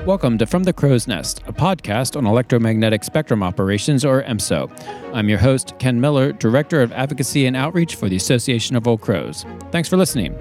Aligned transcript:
Welcome 0.06 0.36
to 0.36 0.44
From 0.44 0.64
the 0.64 0.72
Crow's 0.74 1.08
Nest, 1.08 1.40
a 1.46 1.52
podcast 1.54 2.14
on 2.14 2.26
electromagnetic 2.26 3.04
spectrum 3.04 3.42
operations, 3.42 4.04
or 4.04 4.22
EMSO. 4.24 4.70
I'm 5.14 5.30
your 5.30 5.38
host, 5.38 5.72
Ken 5.78 5.98
Miller, 5.98 6.32
Director 6.32 6.82
of 6.82 6.92
Advocacy 6.92 7.46
and 7.46 7.56
Outreach 7.56 7.94
for 7.94 8.10
the 8.10 8.16
Association 8.16 8.76
of 8.76 8.86
Old 8.86 9.00
Crows. 9.00 9.46
Thanks 9.70 9.88
for 9.88 9.96
listening. 9.96 10.38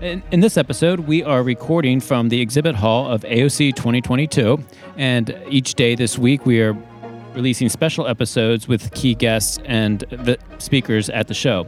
In, 0.00 0.22
in, 0.30 0.38
this 0.38 0.56
episode, 0.56 1.00
we 1.00 1.24
are 1.24 1.42
recording 1.42 1.98
from 1.98 2.28
the 2.28 2.40
exhibit 2.40 2.76
hall 2.76 3.10
of 3.10 3.22
AOC 3.22 3.74
2022, 3.74 4.56
and 4.96 5.36
each 5.48 5.74
day 5.74 5.96
this 5.96 6.16
week 6.16 6.46
we 6.46 6.60
are 6.60 6.76
releasing 7.34 7.68
special 7.68 8.06
episodes 8.06 8.68
with 8.68 8.94
key 8.94 9.16
guests 9.16 9.58
and 9.64 10.00
the 10.10 10.38
speakers 10.58 11.10
at 11.10 11.26
the 11.26 11.34
show. 11.34 11.66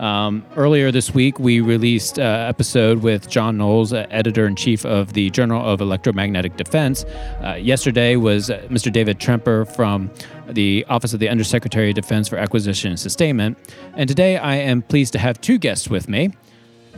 Um, 0.00 0.44
earlier 0.56 0.90
this 0.90 1.14
week, 1.14 1.38
we 1.38 1.60
released 1.60 2.18
an 2.18 2.26
uh, 2.26 2.48
episode 2.48 3.04
with 3.04 3.28
John 3.28 3.56
Knowles, 3.56 3.92
uh, 3.92 4.08
editor 4.10 4.48
in 4.48 4.56
chief 4.56 4.84
of 4.84 5.12
the 5.12 5.30
Journal 5.30 5.64
of 5.64 5.80
Electromagnetic 5.80 6.56
Defense. 6.56 7.04
Uh, 7.44 7.54
yesterday 7.60 8.16
was 8.16 8.50
uh, 8.50 8.58
Mr. 8.70 8.92
David 8.92 9.20
Tremper 9.20 9.72
from 9.76 10.10
the 10.48 10.84
Office 10.88 11.14
of 11.14 11.20
the 11.20 11.28
Undersecretary 11.28 11.90
of 11.90 11.94
Defense 11.94 12.26
for 12.26 12.38
Acquisition 12.38 12.90
and 12.90 12.98
Sustainment. 12.98 13.56
And 13.94 14.08
today, 14.08 14.36
I 14.36 14.56
am 14.56 14.82
pleased 14.82 15.12
to 15.12 15.20
have 15.20 15.40
two 15.40 15.58
guests 15.58 15.88
with 15.88 16.08
me. 16.08 16.32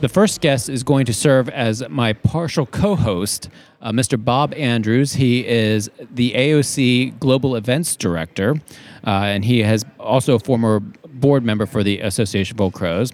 The 0.01 0.09
first 0.09 0.41
guest 0.41 0.67
is 0.67 0.81
going 0.81 1.05
to 1.05 1.13
serve 1.13 1.47
as 1.49 1.87
my 1.87 2.13
partial 2.13 2.65
co 2.65 2.95
host, 2.95 3.49
uh, 3.83 3.91
Mr. 3.91 4.21
Bob 4.21 4.51
Andrews. 4.55 5.13
He 5.13 5.47
is 5.47 5.91
the 5.99 6.31
AOC 6.31 7.19
Global 7.19 7.55
Events 7.55 7.95
Director, 7.95 8.55
uh, 9.05 9.09
and 9.09 9.45
he 9.45 9.59
has 9.59 9.85
also 9.99 10.33
a 10.33 10.39
former 10.39 10.79
board 10.79 11.45
member 11.45 11.67
for 11.67 11.83
the 11.83 11.99
Association 11.99 12.57
of 12.57 12.61
Old 12.61 12.73
Crows. 12.73 13.11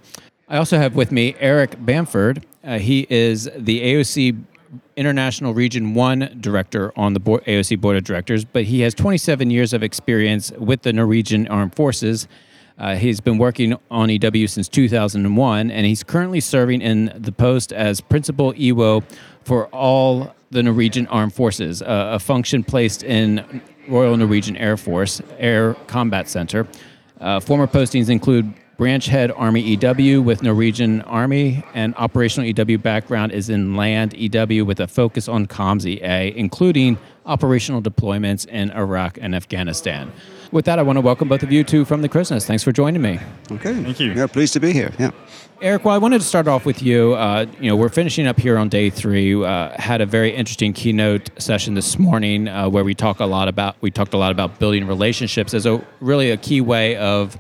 I 0.48 0.56
also 0.56 0.78
have 0.78 0.96
with 0.96 1.12
me 1.12 1.36
Eric 1.40 1.76
Bamford. 1.86 2.46
Uh, 2.64 2.80
he 2.80 3.06
is 3.10 3.50
the 3.58 3.82
AOC 3.82 4.42
International 4.96 5.54
Region 5.54 5.94
1 5.94 6.38
director 6.40 6.94
on 6.98 7.12
the 7.12 7.20
board, 7.20 7.44
AOC 7.44 7.82
Board 7.82 7.98
of 7.98 8.06
Directors, 8.06 8.46
but 8.46 8.64
he 8.64 8.80
has 8.80 8.94
27 8.94 9.52
years 9.52 9.74
of 9.74 9.84
experience 9.84 10.54
with 10.54 10.84
the 10.84 10.94
Norwegian 10.94 11.50
Armed 11.50 11.76
Forces. 11.76 12.30
Uh, 12.78 12.96
he's 12.96 13.20
been 13.20 13.38
working 13.38 13.76
on 13.90 14.10
EW 14.10 14.48
since 14.48 14.68
2001, 14.70 15.72
and 15.72 15.86
he's 15.86 16.04
currently 16.04 16.40
serving 16.40 16.82
in 16.82 17.12
the 17.16 17.32
post 17.32 17.74
as 17.74 18.02
Principal 18.02 18.54
EWO 18.54 19.04
for 19.44 19.66
all 19.68 20.36
the 20.52 20.62
Norwegian 20.62 21.08
Armed 21.08 21.34
Forces, 21.34 21.82
uh, 21.82 22.10
a 22.14 22.20
function 22.20 22.64
placed 22.64 23.04
in 23.04 23.62
Royal 23.88 24.16
Norwegian 24.16 24.56
Air 24.58 24.78
Force 24.78 25.22
Air 25.38 25.74
Combat 25.88 26.30
Center. 26.30 26.68
Uh, 27.20 27.40
former 27.40 27.68
postings 27.68 28.10
include 28.10 28.54
branch 28.78 29.08
head 29.08 29.32
Army 29.32 29.62
EW 29.62 30.22
with 30.22 30.44
Norwegian 30.44 31.02
Army, 31.02 31.64
and 31.74 31.96
operational 31.96 32.48
EW 32.48 32.78
background 32.78 33.32
is 33.32 33.50
in 33.50 33.76
land 33.76 34.14
EW 34.14 34.66
with 34.66 34.80
a 34.80 34.88
focus 34.88 35.28
on 35.28 35.48
comms 35.48 35.86
EA, 35.86 36.38
including 36.38 36.98
operational 37.26 37.82
deployments 37.82 38.46
in 38.48 38.70
Iraq 38.72 39.18
and 39.20 39.34
Afghanistan. 39.34 40.12
With 40.52 40.64
that, 40.66 40.80
I 40.80 40.82
want 40.82 40.96
to 40.96 41.02
welcome 41.02 41.28
both 41.28 41.44
of 41.44 41.52
you 41.52 41.64
to 41.66 41.84
From 41.84 42.02
the 42.02 42.08
Crow's 42.08 42.32
Nest. 42.32 42.48
Thanks 42.48 42.64
for 42.64 42.72
joining 42.72 43.02
me. 43.02 43.20
Okay. 43.52 43.74
Thank 43.84 44.00
you. 44.00 44.14
Yeah, 44.14 44.28
pleased 44.28 44.54
to 44.54 44.62
be 44.62 44.72
here. 44.72 44.94
Yeah. 44.98 45.12
Eric, 45.62 45.84
well, 45.84 45.94
I 45.94 45.98
wanted 45.98 46.22
to 46.22 46.26
start 46.26 46.48
off 46.48 46.66
with 46.66 46.82
you. 46.82 47.16
Uh, 47.16 47.48
you 47.60 47.70
know, 47.70 47.76
we're 47.76 47.90
finishing 47.90 48.28
up 48.28 48.40
here 48.40 48.58
on 48.58 48.70
day 48.70 48.90
three. 48.90 49.44
Uh, 49.44 49.70
had 49.80 50.00
a 50.00 50.06
very 50.06 50.34
interesting 50.34 50.72
keynote 50.72 51.30
session 51.38 51.74
this 51.74 52.00
morning 52.00 52.48
uh, 52.48 52.70
where 52.70 52.86
we 52.86 52.96
talk 52.96 53.20
a 53.20 53.26
lot 53.26 53.50
about 53.50 53.76
we 53.82 53.92
talked 53.92 54.14
a 54.14 54.18
lot 54.18 54.32
about 54.32 54.58
building 54.58 54.88
relationships 54.88 55.54
as 55.54 55.66
a 55.66 55.86
really 56.00 56.32
a 56.32 56.38
key 56.38 56.62
way 56.62 56.96
of 56.96 57.38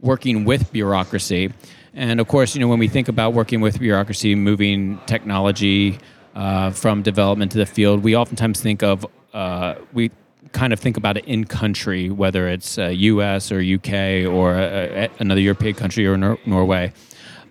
working 0.00 0.44
with 0.44 0.70
bureaucracy. 0.72 1.52
And 1.94 2.20
of 2.20 2.28
course, 2.28 2.54
you 2.54 2.60
know, 2.60 2.68
when 2.68 2.78
we 2.78 2.88
think 2.88 3.08
about 3.08 3.32
working 3.32 3.62
with 3.62 3.78
bureaucracy, 3.78 4.34
moving 4.34 4.98
technology 5.06 5.98
uh, 6.34 6.70
from 6.72 7.02
development 7.02 7.52
to 7.52 7.58
the 7.58 7.66
field, 7.66 8.02
we 8.02 8.16
oftentimes 8.16 8.60
think 8.60 8.82
of 8.82 9.06
uh, 9.32 9.76
we 9.92 10.10
kind 10.52 10.72
of 10.72 10.80
think 10.80 10.96
about 10.96 11.16
it 11.16 11.24
in 11.26 11.44
country, 11.44 12.10
whether 12.10 12.48
it's 12.48 12.78
uh, 12.78 12.88
U.S. 12.88 13.52
or 13.52 13.60
UK 13.60 14.26
or 14.26 14.54
uh, 14.54 15.08
another 15.18 15.40
European 15.40 15.74
country 15.74 16.06
or 16.06 16.16
Nor- 16.16 16.38
Norway. 16.46 16.92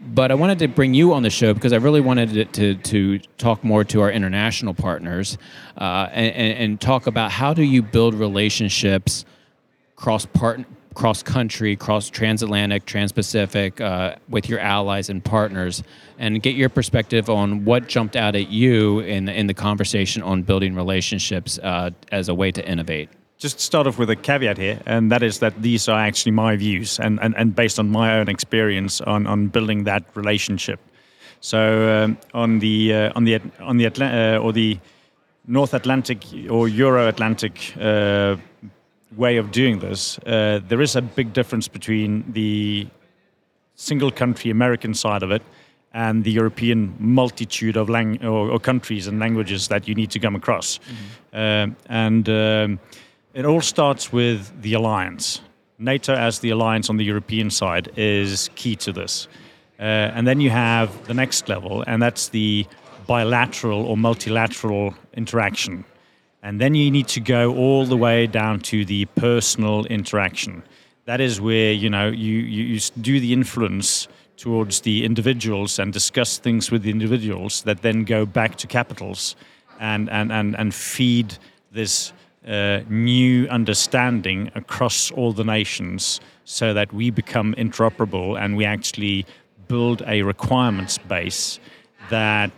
But 0.02 0.32
I 0.32 0.36
wanted 0.36 0.60
to 0.60 0.68
bring 0.68 0.94
you 0.94 1.14
on 1.14 1.24
the 1.24 1.30
show 1.30 1.54
because 1.54 1.74
I 1.74 1.78
really 1.78 2.00
wanted 2.00 2.54
to, 2.54 2.76
to, 2.76 3.20
talk 3.38 3.64
more 3.64 3.84
to 3.86 4.02
our 4.02 4.12
international 4.12 4.74
partners 4.74 5.38
uh, 5.78 6.08
and, 6.12 6.58
and, 6.58 6.82
talk 6.82 7.08
about 7.08 7.32
how 7.32 7.54
do 7.54 7.64
you 7.64 7.82
build 7.82 8.14
relationships 8.14 9.26
cross 9.96 10.26
part 10.26 10.62
cross 11.00 11.24
country, 11.24 11.78
cross 11.78 12.10
transatlantic, 12.10 12.84
trans-Pacific 12.84 13.80
uh, 13.80 14.16
with 14.28 14.50
your 14.50 14.60
allies 14.60 15.10
and 15.10 15.24
partners, 15.24 15.82
and 16.18 16.44
get 16.44 16.56
your 16.56 16.68
perspective 16.68 17.30
on 17.30 17.64
what 17.64 17.88
jumped 17.88 18.18
out 18.18 18.36
at 18.36 18.50
you 18.50 19.00
in 19.00 19.30
in 19.30 19.48
the 19.48 19.54
conversation 19.54 20.22
on 20.22 20.44
building 20.44 20.76
relationships 20.76 21.58
uh, 21.60 21.90
as 22.12 22.28
a 22.28 22.34
way 22.34 22.52
to 22.52 22.62
innovate. 22.68 23.08
Just 23.38 23.62
start 23.62 23.88
off 23.88 23.98
with 23.98 24.10
a 24.10 24.16
caveat 24.18 24.58
here, 24.58 24.82
and 24.86 25.10
that 25.10 25.24
is 25.24 25.40
that 25.40 25.54
these 25.62 25.88
are 25.88 25.98
actually 25.98 26.34
my 26.34 26.58
views 26.58 27.00
and, 27.00 27.18
and, 27.22 27.34
and 27.38 27.56
based 27.56 27.80
on 27.80 27.90
my 27.90 28.20
own 28.20 28.28
experience 28.28 29.00
on, 29.00 29.26
on 29.26 29.48
building 29.48 29.86
that 29.86 30.04
relationship. 30.16 30.82
So 31.40 31.60
um, 31.90 32.18
on 32.34 32.60
the 32.60 32.94
uh, 32.94 33.14
on 33.16 33.24
the 33.24 33.40
on 33.62 33.78
the 33.78 33.88
uh, 33.88 34.44
or 34.44 34.52
the 34.52 34.78
North 35.48 35.74
Atlantic 35.74 36.20
or 36.50 36.68
Euro 36.68 37.08
Atlantic 37.08 37.74
uh, 37.80 38.36
way 39.16 39.38
of 39.38 39.52
doing 39.52 39.80
this, 39.80 40.20
uh, 40.20 40.60
there 40.68 40.82
is 40.82 40.96
a 40.96 41.02
big 41.02 41.34
difference 41.34 41.68
between 41.68 42.24
the 42.32 42.88
single 43.76 44.12
country 44.12 44.52
American 44.52 44.94
side 44.94 45.24
of 45.24 45.32
it 45.32 45.42
and 45.94 46.24
the 46.24 46.32
European 46.32 46.96
multitude 47.00 47.76
of 47.76 47.90
lang- 47.90 48.24
or, 48.24 48.52
or, 48.52 48.60
countries 48.60 49.08
and 49.08 49.20
languages 49.20 49.68
that 49.70 49.88
you 49.88 49.96
need 49.96 50.12
to 50.12 50.20
come 50.20 50.36
across. 50.36 50.78
Mm-hmm. 50.78 51.38
Um, 51.38 51.76
and 51.88 52.30
um, 52.30 52.80
it 53.34 53.46
all 53.46 53.62
starts 53.62 54.14
with 54.14 54.62
the 54.62 54.74
alliance. 54.74 55.42
NATO, 55.80 56.14
as 56.14 56.40
the 56.40 56.52
alliance 56.52 56.90
on 56.90 56.98
the 56.98 57.06
European 57.06 57.50
side, 57.50 57.90
is 57.96 58.50
key 58.56 58.76
to 58.76 58.92
this. 58.92 59.28
Uh, 59.80 60.14
and 60.14 60.28
then 60.28 60.42
you 60.42 60.50
have 60.50 61.08
the 61.08 61.14
next 61.14 61.48
level, 61.48 61.84
and 61.88 62.02
that's 62.02 62.30
the 62.30 62.68
bilateral 63.08 63.86
or 63.86 63.98
multilateral 63.98 64.94
interaction. 65.14 65.86
And 66.42 66.60
then 66.60 66.74
you 66.74 66.90
need 66.90 67.08
to 67.10 67.20
go 67.20 67.56
all 67.56 67.86
the 67.86 67.98
way 67.98 68.28
down 68.28 68.62
to 68.62 68.86
the 68.86 69.06
personal 69.06 69.86
interaction. 69.86 70.64
That 71.06 71.20
is 71.20 71.42
where 71.42 71.72
you 71.72 71.90
know 71.90 72.08
you, 72.08 72.38
you, 72.40 72.64
you 72.64 72.80
do 73.02 73.20
the 73.20 73.34
influence 73.34 74.08
towards 74.38 74.82
the 74.82 75.04
individuals 75.04 75.80
and 75.80 75.92
discuss 75.92 76.38
things 76.38 76.72
with 76.72 76.84
the 76.84 76.92
individuals 76.92 77.64
that 77.64 77.82
then 77.82 78.06
go 78.06 78.26
back 78.26 78.56
to 78.58 78.68
capitals 78.68 79.36
and 79.80 80.10
and 80.10 80.32
and, 80.32 80.56
and 80.56 80.74
feed 80.74 81.38
this 81.72 82.14
uh, 82.48 82.80
new 82.90 83.48
understanding 83.50 84.50
across 84.56 85.12
all 85.12 85.34
the 85.34 85.44
nations 85.44 86.22
so 86.46 86.74
that 86.74 86.92
we 86.94 87.12
become 87.12 87.54
interoperable 87.56 88.40
and 88.40 88.56
we 88.56 88.66
actually 88.66 89.26
build 89.68 90.02
a 90.08 90.22
requirements 90.24 90.98
base 90.98 91.60
that 92.10 92.50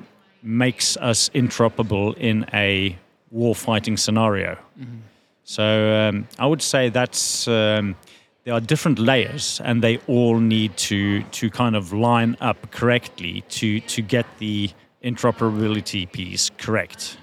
makes 0.44 0.98
us 0.98 1.30
interoperable 1.30 2.16
in 2.18 2.46
a 2.54 2.96
war 3.32 3.56
fighting 3.56 3.98
scenario. 3.98 4.58
Mm-hmm. 4.80 4.98
So 5.44 5.94
um, 5.94 6.28
I 6.38 6.46
would 6.46 6.62
say 6.62 6.90
that's 6.90 7.48
um, 7.48 7.96
there 8.44 8.54
are 8.54 8.62
different 8.62 9.00
layers, 9.00 9.62
and 9.64 9.84
they 9.84 10.00
all 10.08 10.40
need 10.40 10.78
to 10.78 11.24
to 11.24 11.50
kind 11.50 11.76
of 11.76 11.94
line 11.94 12.38
up 12.42 12.72
correctly 12.72 13.44
to 13.50 13.80
to 13.82 14.02
get 14.02 14.26
the 14.38 14.70
interoperability 15.04 16.12
piece 16.12 16.50
correct. 16.58 17.18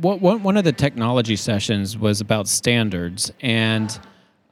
One 0.00 0.42
one 0.42 0.56
of 0.56 0.64
the 0.64 0.72
technology 0.72 1.36
sessions 1.36 1.98
was 1.98 2.20
about 2.20 2.48
standards, 2.48 3.32
and 3.40 3.98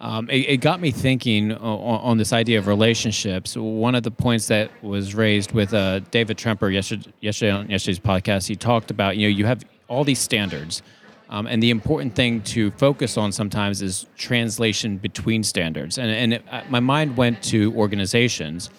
um, 0.05 0.29
it, 0.29 0.49
it, 0.51 0.57
got 0.59 0.81
me 0.81 0.91
thinking 0.91 1.51
on, 1.53 2.01
on, 2.01 2.19
this 2.19 2.35
idea 2.35 2.59
of 2.59 2.67
relationships. 2.67 3.57
One 3.57 3.95
of 3.95 4.03
the 4.03 4.11
points 4.11 4.49
that 4.49 4.71
was 4.83 5.15
raised 5.15 5.53
with 5.53 5.73
uh, 5.73 6.01
David 6.11 6.37
Tremper 6.37 6.71
yesterday, 6.71 7.11
yesterday 7.21 7.51
on 7.53 7.71
yesterday's 7.71 8.01
podcast, 8.01 8.47
he 8.47 8.55
talked 8.55 8.91
about 8.91 9.17
you 9.17 9.27
know 9.27 9.35
you 9.35 9.47
have 9.47 9.65
all 9.89 10.05
these 10.05 10.19
standards 10.21 10.83
Um, 11.31 11.47
and 11.47 11.63
the 11.63 11.71
important 11.71 12.15
thing 12.15 12.43
to 12.43 12.71
focus 12.73 13.17
on 13.17 13.33
sometimes 13.33 13.81
is 13.81 14.07
translation 14.17 14.99
between 14.99 15.43
standards. 15.43 15.97
And, 15.99 16.11
and 16.11 16.35
it, 16.35 16.45
uh, 16.51 16.63
my 16.69 16.81
mind 16.81 17.17
went 17.17 17.43
to 17.45 17.75
organizations 17.75 18.71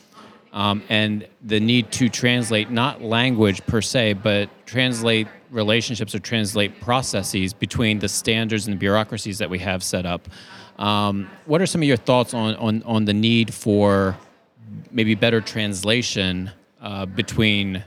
um, 0.53 0.83
and 0.89 1.27
the 1.43 1.59
need 1.59 1.91
to 1.93 2.07
translate 2.07 2.69
not 2.69 3.01
language 3.01 3.65
per 3.65 3.81
se, 3.81 4.13
but 4.13 4.49
translate 4.65 5.27
relationships 5.55 6.13
or 6.13 6.19
translate 6.19 6.79
processes 6.81 7.53
between 7.53 7.99
the 7.99 8.09
standards 8.09 8.67
and 8.67 8.75
the 8.75 8.79
bureaucracies 8.79 9.37
that 9.39 9.49
we 9.49 9.59
have 9.59 9.81
set 9.83 10.05
up. 10.05 10.27
Um, 10.77 11.29
what 11.45 11.61
are 11.61 11.65
some 11.65 11.81
of 11.81 11.87
your 11.87 11.97
thoughts 11.97 12.33
on, 12.33 12.55
on, 12.55 12.83
on 12.83 13.05
the 13.05 13.13
need 13.13 13.53
for 13.53 14.17
maybe 14.91 15.15
better 15.15 15.41
translation 15.41 16.51
uh, 16.81 17.05
between 17.05 17.83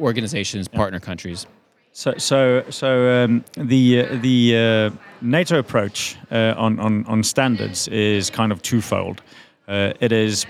organizations, 0.00 0.68
partner 0.68 1.00
countries? 1.00 1.46
So, 1.92 2.14
so, 2.18 2.64
so 2.68 3.24
um, 3.24 3.44
the 3.56 4.02
uh, 4.02 4.18
the 4.20 4.92
uh, 4.92 4.96
NATO 5.22 5.58
approach 5.58 6.18
uh, 6.30 6.52
on, 6.58 6.78
on 6.78 7.06
on 7.06 7.22
standards 7.22 7.88
is 7.88 8.28
kind 8.28 8.52
of 8.52 8.60
twofold. 8.60 9.22
Uh, 9.66 9.94
it 10.00 10.12
is 10.12 10.44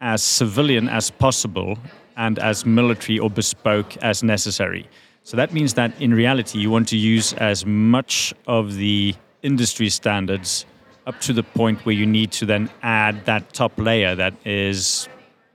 as 0.00 0.20
civilian 0.20 0.88
as 0.88 1.10
possible 1.12 1.78
and 2.16 2.40
as 2.40 2.66
military 2.66 3.20
or 3.20 3.30
bespoke 3.30 3.96
as 3.98 4.24
necessary. 4.24 4.88
So 5.24 5.38
that 5.38 5.52
means 5.54 5.74
that 5.74 6.00
in 6.00 6.12
reality, 6.12 6.58
you 6.58 6.70
want 6.70 6.88
to 6.88 6.98
use 6.98 7.32
as 7.32 7.64
much 7.64 8.34
of 8.46 8.76
the 8.76 9.14
industry 9.42 9.88
standards 9.88 10.66
up 11.06 11.18
to 11.20 11.32
the 11.32 11.42
point 11.42 11.84
where 11.86 11.94
you 11.94 12.06
need 12.06 12.30
to 12.32 12.46
then 12.46 12.70
add 12.82 13.24
that 13.24 13.52
top 13.54 13.72
layer 13.78 14.14
that 14.14 14.34
is 14.44 15.08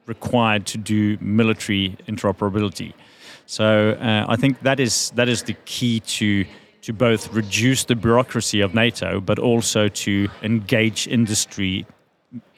required 0.07 0.65
to 0.65 0.77
do 0.77 1.17
military 1.21 1.95
interoperability. 2.07 2.93
So 3.45 3.91
uh, 3.91 4.25
I 4.27 4.35
think 4.35 4.59
that 4.61 4.79
is 4.79 5.11
that 5.11 5.29
is 5.29 5.43
the 5.43 5.55
key 5.65 5.99
to 6.01 6.45
to 6.81 6.93
both 6.93 7.31
reduce 7.31 7.83
the 7.83 7.95
bureaucracy 7.95 8.61
of 8.61 8.73
NATO, 8.73 9.19
but 9.21 9.37
also 9.37 9.87
to 9.87 10.27
engage 10.41 11.07
industry 11.07 11.85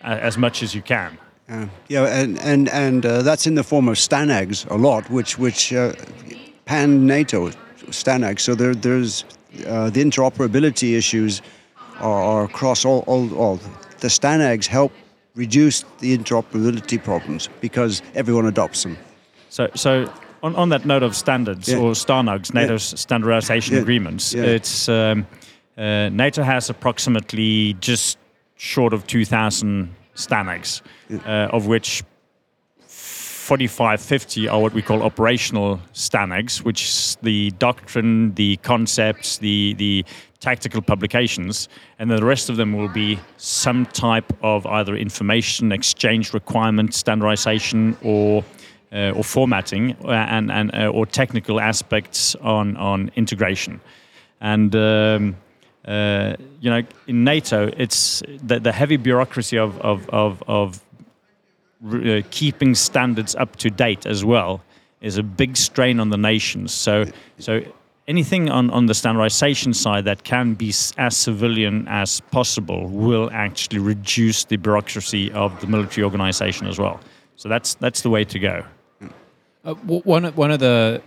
as 0.01 0.37
much 0.37 0.63
as 0.63 0.73
you 0.73 0.81
can. 0.81 1.17
Uh, 1.49 1.67
yeah, 1.89 2.05
and 2.05 2.39
and 2.39 2.69
and 2.69 3.05
uh, 3.05 3.21
that's 3.21 3.47
in 3.47 3.55
the 3.55 3.63
form 3.63 3.89
of 3.89 3.97
STANAGs 3.97 4.65
a 4.69 4.75
lot, 4.75 5.09
which 5.09 5.37
which 5.37 5.73
uh, 5.73 5.93
pan 6.71 7.05
NATO 7.05 7.51
STANAGs. 7.89 8.39
So 8.39 8.55
there 8.55 8.73
there's 8.73 9.25
uh, 9.67 9.89
the 9.89 10.01
interoperability 10.01 10.97
issues 10.97 11.41
are, 11.99 12.23
are 12.31 12.43
across 12.45 12.85
all, 12.85 13.03
all 13.07 13.25
all 13.35 13.59
the 13.99 14.09
STANAGs 14.09 14.67
help 14.67 14.91
reduce 15.35 15.83
the 15.99 16.17
interoperability 16.17 16.97
problems 17.03 17.49
because 17.59 18.01
everyone 18.15 18.45
adopts 18.45 18.83
them. 18.83 18.97
So 19.49 19.69
so 19.75 19.91
on, 20.43 20.55
on 20.55 20.69
that 20.69 20.85
note 20.85 21.03
of 21.03 21.13
standards 21.15 21.67
yeah. 21.67 21.77
or 21.77 21.93
STANAGs, 21.93 22.53
NATO's 22.53 22.93
yeah. 22.93 22.97
standardization 22.97 23.75
yeah. 23.75 23.81
agreements, 23.81 24.33
it's 24.33 24.87
um, 24.87 25.27
uh, 25.77 26.09
NATO 26.09 26.41
has 26.43 26.69
approximately 26.69 27.73
just 27.81 28.17
short 28.55 28.93
of 28.93 29.05
2,000 29.07 29.93
STANAGs, 30.15 30.81
uh, 31.25 31.57
of 31.57 31.67
which 31.67 32.03
45, 33.41 33.99
50 33.99 34.47
are 34.47 34.61
what 34.61 34.73
we 34.73 34.81
call 34.81 35.01
operational 35.01 35.81
STANAGs, 35.93 36.63
which 36.63 36.83
is 36.83 37.17
the 37.23 37.49
doctrine, 37.51 38.33
the 38.35 38.57
concepts, 38.57 39.39
the, 39.39 39.73
the 39.73 40.05
tactical 40.39 40.81
publications, 40.81 41.67
and 41.97 42.09
then 42.09 42.19
the 42.19 42.25
rest 42.25 42.49
of 42.49 42.57
them 42.57 42.73
will 42.73 42.87
be 42.87 43.19
some 43.37 43.87
type 43.87 44.31
of 44.43 44.65
either 44.67 44.95
information 44.95 45.71
exchange 45.71 46.33
requirement, 46.33 46.93
standardization, 46.93 47.97
or 48.03 48.43
uh, 48.93 49.11
or 49.15 49.23
formatting 49.23 49.95
uh, 50.03 50.11
and, 50.11 50.51
and 50.51 50.75
uh, 50.75 50.87
or 50.87 51.05
technical 51.05 51.59
aspects 51.59 52.35
on, 52.35 52.75
on 52.77 53.09
integration. 53.15 53.79
And 54.41 54.75
um, 54.75 55.37
uh, 55.85 56.35
you 56.59 56.69
know, 56.69 56.83
in 57.07 57.23
NATO, 57.23 57.71
it's 57.75 58.21
the, 58.43 58.59
the 58.59 58.71
heavy 58.71 58.97
bureaucracy 58.97 59.57
of 59.57 59.79
of 59.79 60.07
of, 60.09 60.43
of 60.47 60.81
uh, 61.85 62.21
keeping 62.29 62.75
standards 62.75 63.35
up 63.35 63.55
to 63.57 63.69
date 63.69 64.05
as 64.05 64.23
well 64.23 64.61
is 65.01 65.17
a 65.17 65.23
big 65.23 65.57
strain 65.57 65.99
on 65.99 66.09
the 66.09 66.17
nations. 66.17 66.71
So 66.71 67.05
so 67.39 67.61
anything 68.07 68.49
on, 68.49 68.69
on 68.69 68.85
the 68.85 68.93
standardization 68.93 69.73
side 69.73 70.05
that 70.05 70.23
can 70.23 70.53
be 70.53 70.73
as 70.97 71.17
civilian 71.17 71.87
as 71.87 72.19
possible 72.31 72.87
will 72.87 73.29
actually 73.31 73.79
reduce 73.79 74.43
the 74.45 74.57
bureaucracy 74.57 75.31
of 75.31 75.59
the 75.61 75.67
military 75.67 76.03
organization 76.03 76.67
as 76.67 76.77
well. 76.77 76.99
So 77.35 77.49
that's 77.49 77.75
that's 77.75 78.01
the 78.01 78.09
way 78.09 78.23
to 78.25 78.39
go. 78.39 78.63
Uh, 79.63 79.73
one 79.75 80.25
one 80.33 80.51
of 80.51 80.59
the 80.59 81.01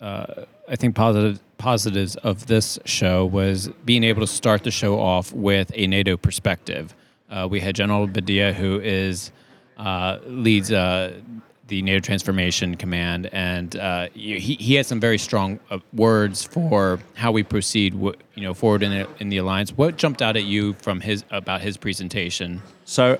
uh, 0.00 0.44
I 0.68 0.76
think 0.76 0.94
positive 0.94 1.40
positives 1.58 2.16
of 2.16 2.46
this 2.46 2.78
show 2.84 3.24
was 3.24 3.68
being 3.84 4.04
able 4.04 4.20
to 4.20 4.26
start 4.26 4.64
the 4.64 4.70
show 4.70 5.00
off 5.00 5.32
with 5.32 5.70
a 5.74 5.86
NATO 5.86 6.16
perspective. 6.16 6.94
Uh, 7.30 7.48
we 7.50 7.60
had 7.60 7.74
General 7.74 8.06
Badia, 8.06 8.52
who 8.52 8.80
is 8.80 9.32
uh, 9.76 10.18
leads 10.26 10.70
uh, 10.72 11.20
the 11.68 11.82
NATO 11.82 12.00
Transformation 12.00 12.76
Command, 12.76 13.28
and 13.32 13.76
uh, 13.76 14.08
he 14.14 14.38
he 14.38 14.74
had 14.74 14.86
some 14.86 15.00
very 15.00 15.18
strong 15.18 15.58
words 15.92 16.44
for 16.44 17.00
how 17.14 17.32
we 17.32 17.42
proceed, 17.42 17.94
you 17.94 18.14
know, 18.36 18.54
forward 18.54 18.82
in 18.82 18.90
the, 18.90 19.08
in 19.18 19.30
the 19.30 19.38
alliance. 19.38 19.72
What 19.72 19.96
jumped 19.96 20.20
out 20.20 20.36
at 20.36 20.44
you 20.44 20.74
from 20.74 21.00
his 21.00 21.24
about 21.30 21.62
his 21.62 21.76
presentation? 21.76 22.62
So 22.84 23.18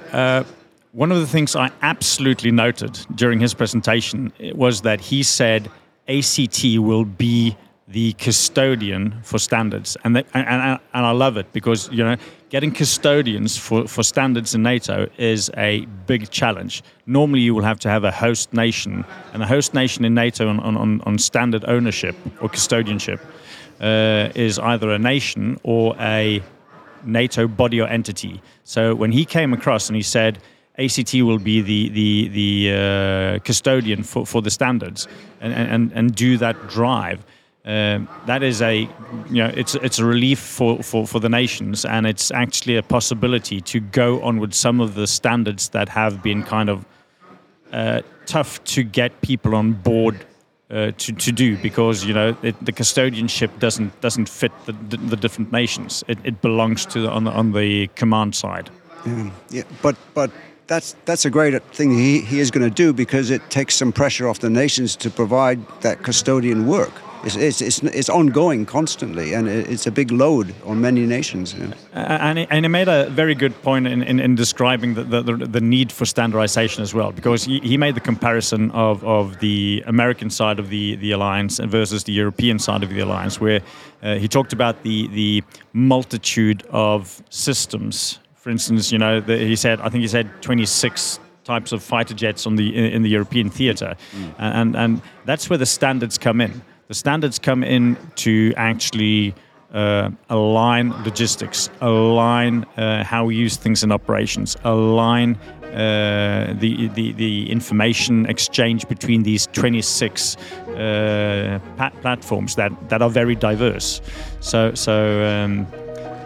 one 0.93 1.11
of 1.11 1.19
the 1.19 1.27
things 1.27 1.57
I 1.57 1.73
absolutely 1.83 2.53
noted 2.53 2.99
during 3.17 3.41
his 3.41 3.53
presentation 3.53 4.33
was 4.55 4.83
that 4.83 5.01
he 5.01 5.25
said 5.25 5.69
ACT 6.09 6.65
will 6.79 7.05
be 7.05 7.57
the 7.95 8.13
custodian 8.15 9.15
for 9.23 9.39
standards, 9.39 9.97
and, 10.03 10.17
and, 10.17 10.27
and, 10.35 10.81
and 10.95 11.07
I 11.07 11.13
love 11.13 11.37
it 11.37 11.53
because 11.53 11.89
you 11.93 12.03
know 12.03 12.17
getting 12.49 12.73
custodians 12.73 13.57
for, 13.57 13.87
for 13.87 14.03
standards 14.03 14.53
in 14.53 14.65
NATO 14.65 15.09
is 15.17 15.49
a 15.57 15.87
big 16.07 16.29
challenge. 16.31 16.83
Normally, 17.07 17.39
you 17.39 17.55
will 17.55 17.63
have 17.63 17.79
to 17.81 17.89
have 17.89 18.03
a 18.03 18.11
host 18.11 18.53
nation, 18.53 19.05
and 19.33 19.45
a 19.45 19.47
host 19.47 19.75
nation 19.75 20.05
in 20.05 20.13
NATO 20.13 20.49
on, 20.49 20.59
on, 20.59 21.01
on 21.03 21.19
standard 21.19 21.65
ownership 21.69 22.17
or 22.41 22.49
custodianship 22.49 23.21
uh, 23.81 24.33
is 24.35 24.59
either 24.59 24.91
a 24.91 24.99
nation 24.99 25.61
or 25.63 25.95
a 26.01 26.43
NATO 27.05 27.47
body 27.47 27.81
or 27.81 27.87
entity. 27.87 28.43
So 28.65 28.97
when 28.97 29.13
he 29.13 29.25
came 29.25 29.53
across 29.53 29.89
and 29.89 29.95
he 29.95 30.03
said 30.03 30.41
ACT 30.79 31.15
will 31.15 31.39
be 31.39 31.61
the 31.61 31.91
the 31.91 32.29
the 32.41 32.73
uh, 32.75 33.39
custodian 33.45 34.03
for, 34.03 34.27
for 34.27 34.43
the 34.43 34.51
standards 34.51 35.07
and, 35.41 35.53
and 35.55 35.93
and 35.93 36.13
do 36.13 36.37
that 36.39 36.57
drive. 36.67 37.25
Um, 37.67 38.09
that 38.27 38.43
is 38.43 38.61
a 38.61 38.81
you 39.31 39.43
know 39.43 39.51
it's 39.55 39.75
it's 39.77 39.99
a 39.99 40.05
relief 40.05 40.39
for, 40.39 40.83
for, 40.83 41.07
for 41.07 41.19
the 41.19 41.31
nations 41.31 41.87
and 41.87 42.07
it's 42.07 42.31
actually 42.31 42.77
a 42.77 42.83
possibility 42.83 43.63
to 43.63 43.81
go 43.81 44.23
on 44.23 44.39
with 44.39 44.53
some 44.53 44.83
of 44.83 44.95
the 44.95 45.07
standards 45.07 45.71
that 45.71 45.89
have 45.89 46.23
been 46.23 46.43
kind 46.43 46.69
of 46.69 46.85
uh, 47.73 48.03
tough 48.27 48.63
to 48.65 48.83
get 48.83 49.19
people 49.23 49.55
on 49.55 49.73
board 49.73 50.27
uh, 50.71 50.91
to, 50.99 51.13
to 51.15 51.33
do 51.33 51.57
because 51.57 52.05
you 52.05 52.13
know 52.13 52.37
it, 52.43 52.55
the 52.63 52.73
custodianship 52.73 53.59
doesn't 53.61 53.99
doesn't 54.03 54.29
fit 54.29 54.53
the, 54.67 54.73
the, 54.91 54.99
the 54.99 55.17
different 55.17 55.51
nations 55.51 56.05
it, 56.07 56.19
it 56.23 56.43
belongs 56.43 56.85
to 56.85 57.01
the, 57.01 57.11
on 57.11 57.25
the 57.25 57.31
on 57.31 57.53
the 57.53 57.87
command 57.95 58.35
side 58.35 58.69
yeah, 59.07 59.31
yeah 59.49 59.63
but 59.81 59.97
but 60.13 60.31
that's 60.67 60.97
that's 61.05 61.25
a 61.25 61.31
great 61.31 61.63
thing 61.73 61.93
he, 61.93 62.21
he 62.21 62.41
is 62.41 62.51
going 62.51 62.69
to 62.69 62.75
do 62.75 62.93
because 62.93 63.31
it 63.31 63.49
takes 63.51 63.75
some 63.75 63.93
pressure 63.93 64.29
off 64.29 64.39
the 64.39 64.51
nations 64.51 64.97
to 64.97 65.11
provide 65.11 65.61
that 65.81 66.03
custodian 66.03 66.67
work. 66.67 66.93
It's, 67.25 67.37
it's, 67.37 67.61
it's, 67.61 67.83
it's 67.83 68.09
ongoing 68.09 68.67
constantly, 68.67 69.35
and 69.35 69.49
it's 69.49 69.87
a 69.87 69.91
big 69.91 70.11
load 70.11 70.55
on 70.65 70.81
many 70.81 71.07
nations. 71.07 71.55
Yeah. 71.55 71.73
and, 71.93 72.39
he, 72.39 72.47
and 72.51 72.65
he 72.65 72.69
made 72.69 72.89
a 72.89 73.09
very 73.11 73.35
good 73.35 73.61
point 73.63 73.87
in, 73.87 74.03
in, 74.03 74.21
in 74.21 74.35
describing 74.35 74.95
the, 74.95 75.05
the, 75.05 75.23
the, 75.23 75.61
need 75.61 75.91
for 75.91 76.05
standardization 76.05 76.83
as 76.83 76.93
well, 76.93 77.13
because 77.13 77.45
he, 77.45 77.61
he 77.61 77.77
made 77.77 77.95
the 77.95 78.01
comparison 78.01 78.71
of, 78.73 79.03
of 79.05 79.39
the 79.41 79.83
American 79.87 80.29
side 80.31 80.59
of 80.59 80.69
the, 80.69 80.97
the 80.97 81.13
alliance 81.13 81.59
versus 81.59 82.05
the 82.05 82.13
European 82.13 82.59
side 82.59 82.83
of 82.83 82.91
the 82.91 83.01
alliance, 83.01 83.41
where 83.41 83.61
uh, 84.03 84.17
he 84.17 84.29
talked 84.29 84.53
about 84.53 84.83
the, 84.83 85.09
the 85.09 85.43
multitude 85.73 86.63
of 86.71 87.23
systems 87.31 88.19
for 88.35 88.51
instance, 88.51 88.93
you 88.93 88.99
know, 88.99 89.21
the, 89.21 89.39
he 89.39 89.57
said, 89.57 89.81
I 89.81 89.89
think 89.89 90.03
he 90.03 90.09
said 90.09 90.29
26 90.43 91.19
types 91.45 91.73
of 91.73 91.83
fighter 91.83 92.13
jets 92.13 92.47
on 92.47 92.57
the 92.57 92.77
in, 92.77 92.85
in 92.85 93.03
the 93.03 93.09
European 93.09 93.49
theater, 93.49 93.97
mm. 94.13 94.35
and 94.39 94.77
and 94.77 95.03
that's 95.25 95.49
where 95.49 95.59
the 95.59 95.67
standards 95.67 96.19
come 96.19 96.43
in. 96.43 96.63
The 96.89 96.95
standards 96.95 97.39
come 97.39 97.65
in 97.65 97.97
to 98.17 98.53
actually 98.57 99.35
uh, 99.73 100.11
align 100.29 100.91
logistics, 101.03 101.71
align 101.81 102.65
uh, 102.77 103.05
how 103.05 103.25
we 103.25 103.37
use 103.37 103.57
things 103.57 103.83
in 103.83 103.91
operations, 103.91 104.57
align 104.65 105.37
uh, 105.65 106.55
the, 106.59 106.89
the, 106.89 107.13
the 107.13 107.51
information 107.51 108.27
exchange 108.27 108.87
between 108.87 109.23
these 109.23 109.47
26 109.49 110.37
uh, 110.37 111.59
platforms 112.03 112.55
that, 112.57 112.71
that 112.91 113.03
are 113.03 113.11
very 113.11 113.35
diverse. 113.35 114.01
So 114.41 114.75
so. 114.75 115.25
Um, 115.25 115.67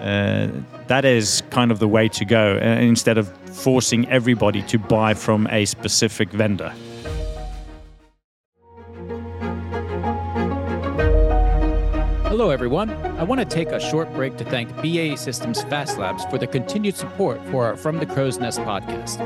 uh, 0.01 0.49
that 0.87 1.05
is 1.05 1.43
kind 1.51 1.73
of 1.73 1.81
the 1.81 1.89
way 1.89 2.09
to 2.09 2.25
go 2.25 2.57
uh, 2.57 2.65
instead 2.65 3.19
of 3.19 3.29
forcing 3.53 4.09
everybody 4.09 4.63
to 4.63 4.79
buy 4.79 5.13
from 5.13 5.49
a 5.49 5.65
specific 5.65 6.31
vendor. 6.31 6.73
Hello, 12.39 12.51
everyone. 12.51 12.91
I 13.19 13.25
want 13.25 13.41
to 13.41 13.45
take 13.45 13.71
a 13.73 13.81
short 13.81 14.15
break 14.15 14.37
to 14.37 14.45
thank 14.45 14.73
BAE 14.81 15.17
Systems 15.17 15.65
Fast 15.65 15.99
Labs 15.99 16.25
for 16.27 16.39
their 16.39 16.47
continued 16.47 16.95
support 16.95 17.45
for 17.51 17.67
our 17.67 17.77
From 17.77 17.99
the 17.99 18.07
Crow's 18.07 18.39
Nest 18.39 18.61
podcast. 18.61 19.19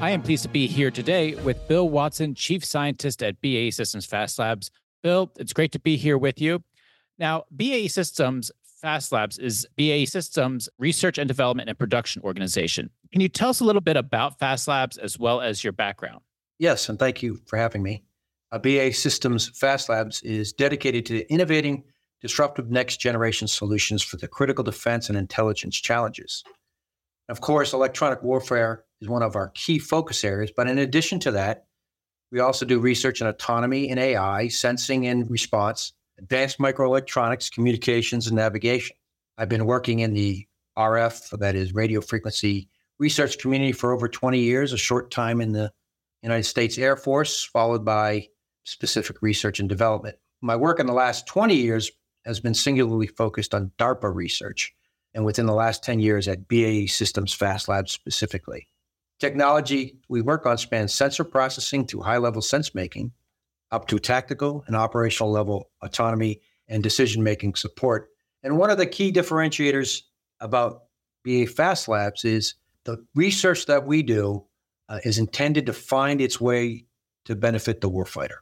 I 0.00 0.10
am 0.10 0.20
pleased 0.20 0.42
to 0.42 0.48
be 0.48 0.66
here 0.66 0.90
today 0.90 1.36
with 1.36 1.68
Bill 1.68 1.88
Watson, 1.88 2.34
Chief 2.34 2.64
Scientist 2.64 3.22
at 3.22 3.40
BAE 3.40 3.70
Systems 3.70 4.04
Fast 4.04 4.40
Labs. 4.40 4.72
Bill, 5.04 5.30
it's 5.36 5.52
great 5.52 5.70
to 5.72 5.78
be 5.78 5.96
here 5.96 6.18
with 6.18 6.40
you. 6.40 6.60
Now, 7.20 7.44
BAE 7.54 7.86
Systems 7.86 8.50
Fast 8.64 9.12
Labs 9.12 9.38
is 9.38 9.64
BAE 9.76 10.06
Systems 10.06 10.68
Research 10.76 11.18
and 11.18 11.28
Development 11.28 11.68
and 11.68 11.78
Production 11.78 12.20
Organization. 12.22 12.90
Can 13.12 13.20
you 13.20 13.28
tell 13.28 13.50
us 13.50 13.60
a 13.60 13.64
little 13.64 13.80
bit 13.80 13.96
about 13.96 14.40
Fast 14.40 14.66
Labs 14.66 14.98
as 14.98 15.20
well 15.20 15.40
as 15.40 15.62
your 15.62 15.72
background? 15.72 16.22
Yes, 16.58 16.88
and 16.88 16.98
thank 16.98 17.22
you 17.22 17.38
for 17.46 17.58
having 17.58 17.84
me. 17.84 18.02
Uh, 18.50 18.58
BAE 18.58 18.90
Systems 18.90 19.50
Fast 19.50 19.88
Labs 19.88 20.20
is 20.24 20.52
dedicated 20.52 21.06
to 21.06 21.32
innovating 21.32 21.84
disruptive 22.20 22.70
next 22.70 22.98
generation 22.98 23.48
solutions 23.48 24.02
for 24.02 24.16
the 24.16 24.28
critical 24.28 24.64
defense 24.64 25.08
and 25.08 25.18
intelligence 25.18 25.76
challenges. 25.76 26.42
Of 27.28 27.40
course, 27.40 27.72
electronic 27.72 28.22
warfare 28.22 28.84
is 29.00 29.08
one 29.08 29.22
of 29.22 29.36
our 29.36 29.48
key 29.50 29.78
focus 29.78 30.24
areas, 30.24 30.52
but 30.56 30.68
in 30.68 30.78
addition 30.78 31.18
to 31.20 31.30
that, 31.32 31.66
we 32.30 32.40
also 32.40 32.64
do 32.64 32.78
research 32.80 33.20
in 33.20 33.26
autonomy 33.26 33.90
and 33.90 34.00
AI, 34.00 34.48
sensing 34.48 35.06
and 35.06 35.30
response, 35.30 35.92
advanced 36.18 36.58
microelectronics, 36.58 37.52
communications, 37.52 38.26
and 38.26 38.36
navigation. 38.36 38.96
I've 39.38 39.48
been 39.48 39.66
working 39.66 40.00
in 40.00 40.14
the 40.14 40.46
RF, 40.78 41.38
that 41.38 41.54
is 41.54 41.74
radio 41.74 42.00
frequency 42.00 42.68
research 42.98 43.38
community 43.38 43.72
for 43.72 43.92
over 43.92 44.08
20 44.08 44.38
years, 44.38 44.72
a 44.72 44.78
short 44.78 45.10
time 45.10 45.40
in 45.40 45.52
the 45.52 45.70
United 46.22 46.44
States 46.44 46.78
Air 46.78 46.96
Force, 46.96 47.44
followed 47.44 47.84
by 47.84 48.26
specific 48.64 49.22
research 49.22 49.60
and 49.60 49.68
development. 49.68 50.16
My 50.40 50.56
work 50.56 50.80
in 50.80 50.86
the 50.86 50.92
last 50.92 51.26
20 51.26 51.54
years 51.54 51.90
has 52.26 52.40
been 52.40 52.54
singularly 52.54 53.06
focused 53.06 53.54
on 53.54 53.72
DARPA 53.78 54.14
research, 54.14 54.74
and 55.14 55.24
within 55.24 55.46
the 55.46 55.54
last 55.54 55.82
10 55.82 56.00
years 56.00 56.28
at 56.28 56.48
BAE 56.48 56.86
Systems 56.86 57.32
Fast 57.32 57.68
Labs 57.68 57.92
specifically. 57.92 58.68
Technology 59.18 59.98
we 60.08 60.20
work 60.20 60.44
on 60.44 60.58
spans 60.58 60.92
sensor 60.92 61.24
processing 61.24 61.86
to 61.86 62.02
high 62.02 62.18
level 62.18 62.42
sense 62.42 62.74
making, 62.74 63.12
up 63.70 63.88
to 63.88 63.98
tactical 63.98 64.62
and 64.66 64.76
operational 64.76 65.32
level 65.32 65.70
autonomy 65.82 66.40
and 66.68 66.82
decision 66.82 67.22
making 67.22 67.54
support. 67.54 68.08
And 68.42 68.58
one 68.58 68.70
of 68.70 68.78
the 68.78 68.86
key 68.86 69.12
differentiators 69.12 70.02
about 70.40 70.82
BAE 71.24 71.46
Fast 71.46 71.88
Labs 71.88 72.24
is 72.24 72.54
the 72.84 73.04
research 73.14 73.66
that 73.66 73.86
we 73.86 74.02
do 74.02 74.44
uh, 74.88 75.00
is 75.04 75.18
intended 75.18 75.66
to 75.66 75.72
find 75.72 76.20
its 76.20 76.40
way 76.40 76.84
to 77.24 77.34
benefit 77.34 77.80
the 77.80 77.90
warfighter. 77.90 78.38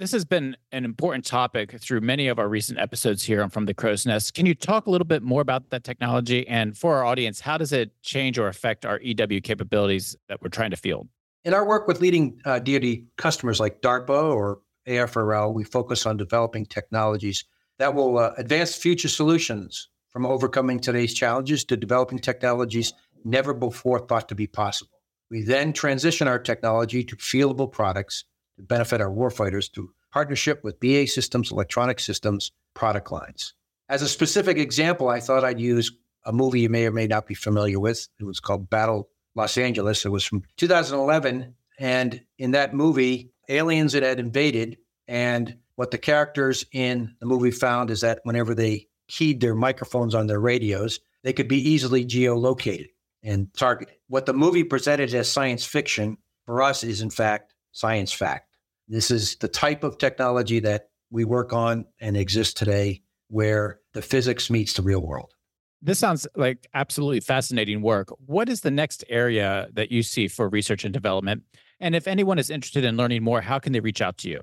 This 0.00 0.12
has 0.12 0.24
been 0.24 0.56
an 0.72 0.86
important 0.86 1.26
topic 1.26 1.78
through 1.78 2.00
many 2.00 2.28
of 2.28 2.38
our 2.38 2.48
recent 2.48 2.78
episodes 2.78 3.22
here 3.22 3.42
on 3.42 3.50
From 3.50 3.66
the 3.66 3.74
Crow's 3.74 4.06
Nest. 4.06 4.32
Can 4.32 4.46
you 4.46 4.54
talk 4.54 4.86
a 4.86 4.90
little 4.90 5.06
bit 5.06 5.22
more 5.22 5.42
about 5.42 5.68
that 5.68 5.84
technology? 5.84 6.48
And 6.48 6.74
for 6.74 6.96
our 6.96 7.04
audience, 7.04 7.38
how 7.38 7.58
does 7.58 7.70
it 7.70 7.92
change 8.00 8.38
or 8.38 8.48
affect 8.48 8.86
our 8.86 8.98
EW 9.00 9.42
capabilities 9.42 10.16
that 10.30 10.40
we're 10.40 10.48
trying 10.48 10.70
to 10.70 10.78
field? 10.78 11.06
In 11.44 11.52
our 11.52 11.68
work 11.68 11.86
with 11.86 12.00
leading 12.00 12.40
uh, 12.46 12.60
DoD 12.60 13.02
customers 13.18 13.60
like 13.60 13.82
DARPA 13.82 14.34
or 14.34 14.60
AFRL, 14.88 15.52
we 15.52 15.64
focus 15.64 16.06
on 16.06 16.16
developing 16.16 16.64
technologies 16.64 17.44
that 17.78 17.94
will 17.94 18.16
uh, 18.16 18.32
advance 18.38 18.74
future 18.74 19.06
solutions 19.06 19.90
from 20.08 20.24
overcoming 20.24 20.80
today's 20.80 21.12
challenges 21.12 21.62
to 21.64 21.76
developing 21.76 22.18
technologies 22.18 22.94
never 23.26 23.52
before 23.52 23.98
thought 23.98 24.30
to 24.30 24.34
be 24.34 24.46
possible. 24.46 25.02
We 25.30 25.42
then 25.42 25.74
transition 25.74 26.26
our 26.26 26.38
technology 26.38 27.04
to 27.04 27.16
fieldable 27.16 27.70
products 27.70 28.24
to 28.60 28.66
benefit 28.66 29.00
our 29.00 29.10
warfighters 29.10 29.72
through 29.72 29.90
partnership 30.12 30.62
with 30.62 30.80
BAE 30.80 31.06
Systems 31.06 31.50
Electronic 31.50 32.00
Systems 32.00 32.52
product 32.74 33.10
lines. 33.10 33.54
As 33.88 34.02
a 34.02 34.08
specific 34.08 34.58
example, 34.58 35.08
I 35.08 35.20
thought 35.20 35.44
I'd 35.44 35.60
use 35.60 35.92
a 36.24 36.32
movie 36.32 36.60
you 36.60 36.68
may 36.68 36.86
or 36.86 36.92
may 36.92 37.06
not 37.06 37.26
be 37.26 37.34
familiar 37.34 37.80
with. 37.80 38.06
It 38.18 38.24
was 38.24 38.40
called 38.40 38.70
Battle 38.70 39.08
Los 39.34 39.56
Angeles. 39.56 40.04
It 40.04 40.10
was 40.10 40.24
from 40.24 40.42
2011. 40.58 41.54
And 41.78 42.20
in 42.38 42.52
that 42.52 42.74
movie, 42.74 43.32
aliens 43.48 43.94
had 43.94 44.20
invaded. 44.20 44.78
And 45.08 45.56
what 45.76 45.90
the 45.90 45.98
characters 45.98 46.66
in 46.72 47.16
the 47.20 47.26
movie 47.26 47.50
found 47.50 47.90
is 47.90 48.02
that 48.02 48.20
whenever 48.24 48.54
they 48.54 48.88
keyed 49.08 49.40
their 49.40 49.54
microphones 49.54 50.14
on 50.14 50.26
their 50.26 50.40
radios, 50.40 51.00
they 51.22 51.32
could 51.32 51.48
be 51.48 51.70
easily 51.70 52.04
geolocated 52.04 52.90
and 53.22 53.52
targeted. 53.54 53.94
What 54.08 54.26
the 54.26 54.34
movie 54.34 54.64
presented 54.64 55.12
as 55.14 55.30
science 55.30 55.64
fiction 55.64 56.18
for 56.46 56.62
us 56.62 56.84
is, 56.84 57.00
in 57.00 57.10
fact, 57.10 57.54
science 57.72 58.12
fact. 58.12 58.49
This 58.90 59.12
is 59.12 59.36
the 59.36 59.46
type 59.46 59.84
of 59.84 59.98
technology 59.98 60.58
that 60.58 60.88
we 61.12 61.24
work 61.24 61.52
on 61.52 61.84
and 62.00 62.16
exists 62.16 62.52
today 62.52 63.02
where 63.28 63.78
the 63.94 64.02
physics 64.02 64.50
meets 64.50 64.72
the 64.72 64.82
real 64.82 65.00
world. 65.00 65.32
This 65.80 66.00
sounds 66.00 66.26
like 66.34 66.66
absolutely 66.74 67.20
fascinating 67.20 67.82
work. 67.82 68.08
What 68.26 68.48
is 68.48 68.62
the 68.62 68.70
next 68.72 69.04
area 69.08 69.68
that 69.74 69.92
you 69.92 70.02
see 70.02 70.26
for 70.26 70.48
research 70.48 70.84
and 70.84 70.92
development? 70.92 71.44
And 71.78 71.94
if 71.94 72.08
anyone 72.08 72.40
is 72.40 72.50
interested 72.50 72.84
in 72.84 72.96
learning 72.96 73.22
more, 73.22 73.40
how 73.40 73.60
can 73.60 73.72
they 73.72 73.78
reach 73.78 74.02
out 74.02 74.18
to 74.18 74.28
you? 74.28 74.42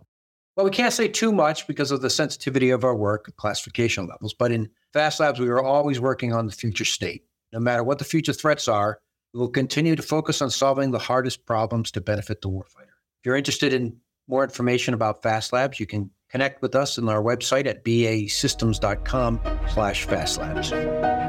Well, 0.55 0.65
we 0.65 0.71
can't 0.71 0.93
say 0.93 1.09
too 1.09 1.33
much 1.33 1.67
because 1.67 1.91
of 1.91 2.01
the 2.01 2.09
sensitivity 2.09 2.69
of 2.69 2.85
our 2.85 2.95
work, 2.95 3.29
classification 3.35 4.07
levels. 4.07 4.33
But 4.33 4.53
in 4.53 4.69
Fast 4.93 5.19
Labs, 5.19 5.41
we 5.41 5.49
are 5.49 5.61
always 5.61 5.99
working 5.99 6.31
on 6.31 6.45
the 6.45 6.53
future 6.53 6.85
state. 6.85 7.25
No 7.51 7.59
matter 7.59 7.83
what 7.83 7.99
the 7.99 8.05
future 8.05 8.33
threats 8.33 8.69
are, 8.69 8.99
we 9.33 9.41
will 9.41 9.49
continue 9.49 9.97
to 9.97 10.01
focus 10.01 10.41
on 10.41 10.49
solving 10.49 10.91
the 10.91 10.99
hardest 10.99 11.45
problems 11.45 11.91
to 11.91 12.01
benefit 12.01 12.41
the 12.41 12.49
warfighter. 12.49 12.95
If 13.19 13.25
you're 13.25 13.35
interested 13.35 13.73
in 13.73 13.97
more 14.27 14.43
information 14.43 14.93
about 14.93 15.21
Fast 15.21 15.53
Labs, 15.53 15.79
you 15.79 15.85
can 15.85 16.11
connect 16.29 16.61
with 16.61 16.75
us 16.75 16.97
on 16.97 17.07
our 17.09 17.21
website 17.21 17.65
at 17.65 17.83
baesystems.com 17.83 19.39
slash 19.73 20.05
fastlabs. 20.07 20.71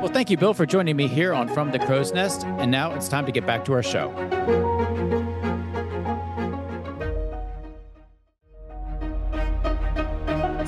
Well, 0.00 0.12
thank 0.12 0.31
you, 0.31 0.37
Bill, 0.37 0.55
for 0.55 0.67
joining 0.67 0.97
me 0.97 1.07
here 1.07 1.33
on 1.33 1.49
From 1.49 1.71
the 1.71 1.78
Crow's 1.78 2.12
Nest. 2.12 2.45
And 2.45 2.71
now 2.71 2.95
it's 2.95 3.09
time 3.09 3.26
to 3.26 3.33
get 3.33 3.47
back 3.47 3.64
to 3.67 3.73
our 3.73 3.83
show. 3.83 5.27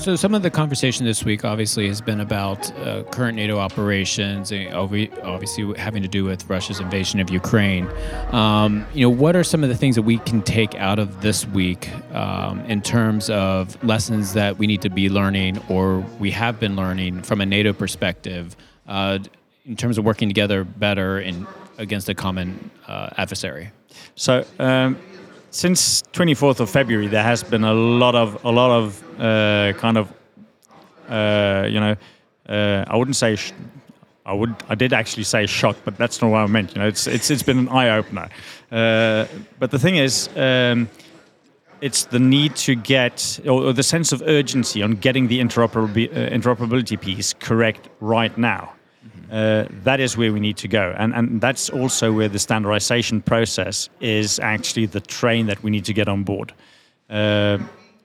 So, 0.00 0.16
some 0.16 0.35
of 0.35 0.40
the 0.40 0.50
conversation 0.50 1.04
this 1.04 1.26
week 1.26 1.45
obviously 1.45 1.87
has 1.88 2.00
been 2.00 2.21
about 2.21 2.75
uh, 2.78 3.02
current 3.11 3.37
NATO 3.37 3.59
operations, 3.59 4.50
and 4.50 4.73
obviously 4.73 5.78
having 5.78 6.00
to 6.00 6.09
do 6.09 6.25
with 6.25 6.49
Russia's 6.49 6.80
invasion 6.80 7.21
of 7.21 7.28
Ukraine. 7.28 7.87
Um, 8.33 8.87
you 8.95 9.02
know, 9.02 9.11
what 9.11 9.37
are 9.37 9.45
some 9.45 9.62
of 9.62 9.69
the 9.69 9.76
things 9.76 9.97
that 9.97 10.02
we 10.02 10.16
can 10.16 10.40
take 10.40 10.75
out 10.76 10.99
of 10.99 11.21
this 11.21 11.47
week 11.47 11.90
um, 12.14 12.61
in 12.61 12.80
terms 12.80 13.28
of 13.28 13.83
lessons 13.85 14.33
that 14.33 14.57
we 14.57 14.66
need 14.66 14.80
to 14.80 14.88
be 14.88 15.11
learning 15.11 15.61
or 15.69 15.99
we 16.19 16.30
have 16.30 16.59
been 16.59 16.76
learning 16.76 17.21
from 17.21 17.42
a 17.42 17.47
NATO 17.47 17.75
perspective 17.75 18.57
uh, 18.88 19.19
in 19.66 19.76
terms 19.76 19.99
of 19.99 20.07
working 20.07 20.30
together 20.30 20.64
better 20.64 21.21
in 21.21 21.47
against 21.76 22.09
a 22.09 22.14
common 22.14 22.71
uh, 22.88 23.11
adversary? 23.19 23.71
So. 24.14 24.47
Um 24.59 24.97
since 25.50 26.02
24th 26.12 26.61
of 26.61 26.71
February, 26.71 27.09
there 27.09 27.23
has 27.23 27.42
been 27.42 27.64
a 27.64 27.75
lot 27.75 28.14
of 28.14 28.45
a 28.45 28.50
lot 28.50 28.71
of 28.71 29.21
uh, 29.21 29.73
kind 29.78 29.99
of 29.99 30.12
uh, 31.09 31.66
you 31.69 31.80
know 31.80 31.97
uh, 32.49 32.85
I 32.87 32.97
wouldn't 32.97 33.16
say 33.16 33.37
I 34.25 34.33
would 34.33 34.54
I 34.69 34.75
did 34.75 34.92
actually 34.92 35.25
say 35.25 35.47
shock, 35.47 35.76
but 35.85 35.97
that's 35.97 36.23
not 36.23 36.30
what 36.30 36.40
I 36.40 36.47
meant. 36.47 36.75
You 36.75 36.83
know, 36.83 36.88
it's 36.88 37.07
it's 37.07 37.30
it's 37.30 37.42
been 37.42 37.59
an 37.59 37.69
eye 37.69 37.90
opener. 37.90 38.28
Uh, 38.71 39.26
but 39.59 39.71
the 39.71 39.78
thing 39.78 39.97
is. 39.97 40.28
Um, 40.37 40.88
it's 41.80 42.04
the 42.04 42.19
need 42.19 42.57
to 42.57 42.75
get, 42.75 43.40
or, 43.49 43.73
the 43.73 43.83
sense 43.83 44.12
of 44.12 44.21
urgency 44.26 44.83
on 44.83 44.92
getting 44.92 45.28
the 45.28 45.40
uh, 45.40 45.45
interoperability 45.45 47.00
piece 47.00 47.33
correct 47.33 47.88
right 48.00 48.37
now. 48.37 48.75
Uh, 49.31 49.65
that 49.85 50.01
is 50.01 50.17
where 50.17 50.33
we 50.33 50.41
need 50.41 50.57
to 50.57 50.67
go. 50.67 50.93
And, 50.99 51.15
and 51.15 51.41
that's 51.41 51.71
also 51.71 52.13
where 52.13 52.29
the 52.29 52.39
standardization 52.39 53.23
process 53.23 53.89
is 54.01 54.41
actually 54.41 54.87
the 54.87 55.01
train 55.01 55.47
that 55.47 55.63
we 55.63 55.71
need 55.71 55.85
to 55.85 55.93
get 55.93 56.09
on 56.09 56.25
board. 56.25 56.53
Uh, 57.09 57.59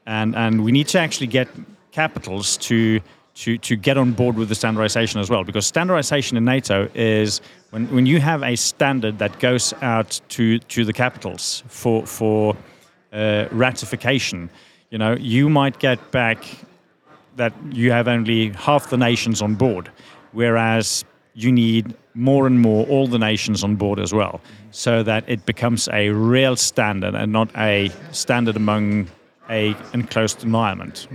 and, 0.05 0.35
and 0.35 0.63
we 0.63 0.71
need 0.71 0.87
to 0.89 0.99
actually 0.99 1.27
get 1.27 1.47
capitals 1.91 2.57
to, 2.57 2.99
to, 3.33 3.57
to 3.57 3.75
get 3.75 3.97
on 3.97 4.11
board 4.11 4.35
with 4.35 4.49
the 4.49 4.55
standardization 4.55 5.19
as 5.19 5.29
well. 5.29 5.43
Because 5.43 5.65
standardization 5.65 6.37
in 6.37 6.45
NATO 6.45 6.89
is 6.93 7.41
when, 7.71 7.87
when 7.87 8.05
you 8.05 8.19
have 8.19 8.43
a 8.43 8.55
standard 8.55 9.17
that 9.17 9.39
goes 9.39 9.73
out 9.81 10.21
to, 10.29 10.59
to 10.59 10.85
the 10.85 10.93
capitals 10.93 11.63
for, 11.67 12.05
for 12.05 12.55
uh, 13.13 13.47
ratification, 13.51 14.47
you 14.91 14.99
know, 14.99 15.13
you 15.13 15.49
might 15.49 15.79
get 15.79 16.11
back 16.11 16.45
that 17.35 17.53
you 17.71 17.91
have 17.91 18.07
only 18.07 18.49
half 18.49 18.91
the 18.91 18.97
nations 18.97 19.41
on 19.41 19.55
board. 19.55 19.89
Whereas 20.31 21.03
you 21.35 21.51
need 21.51 21.93
more 22.13 22.47
and 22.47 22.61
more 22.61 22.87
all 22.87 23.07
the 23.07 23.19
nations 23.19 23.63
on 23.63 23.75
board 23.75 23.99
as 23.99 24.13
well, 24.13 24.41
so 24.71 25.03
that 25.03 25.23
it 25.27 25.45
becomes 25.45 25.87
a 25.89 26.09
real 26.09 26.55
standard 26.55 27.13
and 27.13 27.31
not 27.31 27.49
a 27.57 27.91
standard 28.11 28.55
among 28.55 29.07
a 29.49 29.75
enclosed 29.93 30.43
environment. 30.43 31.07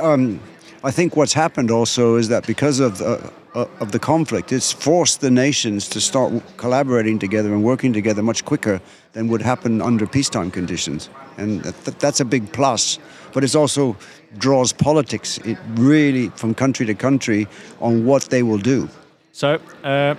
Um, 0.00 0.40
I 0.84 0.90
think 0.90 1.16
what's 1.16 1.32
happened 1.32 1.70
also 1.70 2.16
is 2.16 2.28
that 2.28 2.46
because 2.46 2.80
of 2.80 2.98
the, 2.98 3.06
uh, 3.06 3.30
of 3.54 3.92
the 3.92 3.98
conflict, 3.98 4.52
it's 4.52 4.72
forced 4.72 5.20
the 5.20 5.30
nations 5.30 5.88
to 5.88 6.00
start 6.00 6.32
collaborating 6.56 7.18
together 7.18 7.52
and 7.52 7.62
working 7.62 7.92
together 7.92 8.22
much 8.22 8.44
quicker 8.44 8.80
than 9.12 9.28
would 9.28 9.42
happen 9.42 9.82
under 9.82 10.06
peacetime 10.06 10.50
conditions, 10.50 11.10
and 11.36 11.62
th- 11.62 11.98
that's 11.98 12.20
a 12.20 12.24
big 12.24 12.52
plus. 12.52 12.98
But 13.32 13.44
it 13.44 13.54
also 13.54 13.96
draws 14.38 14.72
politics 14.72 15.38
it 15.38 15.58
really 15.74 16.28
from 16.30 16.54
country 16.54 16.86
to 16.86 16.94
country 16.94 17.46
on 17.80 18.06
what 18.06 18.24
they 18.24 18.42
will 18.42 18.58
do. 18.58 18.88
So. 19.32 19.58
Uh 19.84 20.14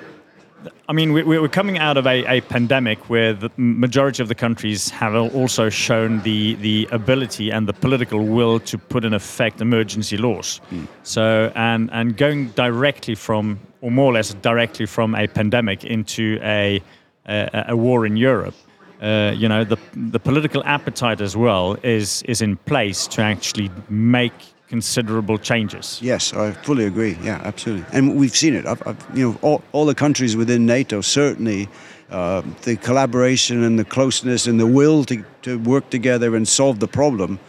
I 0.88 0.94
mean, 0.94 1.14
we, 1.14 1.38
are 1.38 1.48
coming 1.48 1.78
out 1.78 1.98
of 1.98 2.06
a, 2.06 2.26
a, 2.26 2.42
pandemic 2.42 3.10
where 3.10 3.34
the 3.34 3.50
majority 3.58 4.22
of 4.22 4.30
the 4.30 4.36
countries 4.36 4.90
have 4.90 5.16
also 5.16 5.70
shown 5.70 6.22
the, 6.22 6.56
the 6.56 6.88
ability 6.92 7.52
and 7.52 7.68
the 7.68 7.74
political 7.74 8.26
will 8.26 8.60
to 8.62 8.78
put 8.78 9.06
in 9.06 9.14
effect 9.14 9.62
emergency 9.62 10.18
laws. 10.18 10.62
Mm. 10.72 10.88
So, 11.04 11.52
and, 11.56 11.90
and 11.92 12.18
going 12.18 12.50
directly 12.50 13.16
from, 13.16 13.60
or 13.82 13.92
more 13.92 14.12
or 14.12 14.14
less 14.14 14.34
directly 14.36 14.86
from 14.86 15.16
a 15.16 15.28
pandemic 15.28 15.84
into 15.84 16.40
a, 16.42 16.82
a, 17.26 17.66
a 17.70 17.78
war 17.78 18.06
in 18.06 18.18
Europe, 18.18 18.56
uh, 19.02 19.34
you 19.36 19.50
know, 19.50 19.64
the, 19.64 19.78
the 19.94 20.20
political 20.20 20.64
appetite 20.64 21.20
as 21.22 21.36
well 21.36 21.78
is, 21.84 22.22
is 22.24 22.42
in 22.42 22.56
place 22.58 23.08
to 23.08 23.22
actually 23.22 23.70
make 23.90 24.34
considerable 24.74 25.38
changes. 25.38 26.00
Yes, 26.02 26.34
I 26.34 26.52
fully 26.52 26.86
agree. 26.86 27.16
Yeah, 27.22 27.40
absolutely. 27.44 27.86
And 27.96 28.16
we've 28.20 28.36
seen 28.36 28.56
it. 28.56 28.66
I've, 28.66 28.82
I've, 28.88 29.02
you 29.14 29.24
know, 29.24 29.38
all, 29.44 29.62
all 29.72 29.86
the 29.86 29.94
countries 29.94 30.36
within 30.36 30.66
NATO 30.66 31.02
certainly. 31.02 31.68
Uh, 32.10 32.42
the 32.64 32.76
collaboration 32.78 33.64
and 33.64 33.78
the 33.78 33.86
closeness 33.86 34.48
and 34.48 34.60
the 34.60 34.66
will 34.66 35.06
to, 35.06 35.24
to 35.44 35.60
work 35.60 35.92
together 35.92 36.36
and 36.36 36.48
solve 36.48 36.80
the 36.80 36.88
problem 36.88 37.40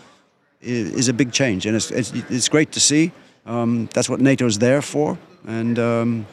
is, 0.60 0.92
is 1.00 1.08
a 1.08 1.12
big 1.12 1.32
change, 1.32 1.66
and 1.66 1.74
it's, 1.76 1.90
it's, 1.90 2.12
it's 2.30 2.48
great 2.48 2.72
to 2.72 2.80
see. 2.80 3.10
Um, 3.46 3.88
that's 3.94 4.08
what 4.08 4.20
NATO 4.20 4.46
is 4.46 4.58
there 4.58 4.82
for, 4.82 5.18
and 5.46 5.78
um, 5.78 6.26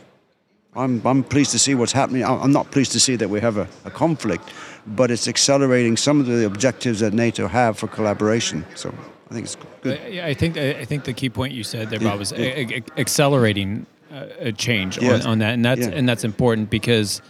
I'm, 0.73 1.01
I'm 1.05 1.23
pleased 1.23 1.51
to 1.51 1.59
see 1.59 1.75
what's 1.75 1.91
happening. 1.91 2.23
I'm 2.23 2.53
not 2.53 2.71
pleased 2.71 2.91
to 2.93 2.99
see 2.99 3.17
that 3.17 3.29
we 3.29 3.41
have 3.41 3.57
a, 3.57 3.67
a 3.83 3.91
conflict, 3.91 4.43
but 4.87 5.11
it's 5.11 5.27
accelerating 5.27 5.97
some 5.97 6.19
of 6.19 6.25
the 6.25 6.45
objectives 6.45 6.99
that 6.99 7.13
NATO 7.13 7.47
have 7.47 7.77
for 7.77 7.87
collaboration. 7.87 8.65
So 8.75 8.93
I 9.29 9.33
think 9.33 9.45
it's 9.45 9.57
good. 9.81 9.99
I, 9.99 10.27
I 10.27 10.33
think 10.33 10.57
I 10.57 10.85
think 10.85 11.03
the 11.05 11.13
key 11.13 11.29
point 11.29 11.53
you 11.53 11.63
said 11.63 11.89
there, 11.89 11.99
Bob, 11.99 12.19
was 12.19 12.31
yeah. 12.31 12.39
a, 12.39 12.77
a, 12.77 12.83
accelerating 12.97 13.85
uh, 14.11 14.25
a 14.39 14.51
change 14.51 15.01
yes. 15.01 15.23
on, 15.25 15.31
on, 15.31 15.39
that, 15.39 15.53
and 15.53 15.63
that's 15.63 15.81
yeah. 15.81 15.89
and 15.89 16.07
that's 16.07 16.23
important 16.23 16.69
because 16.69 17.21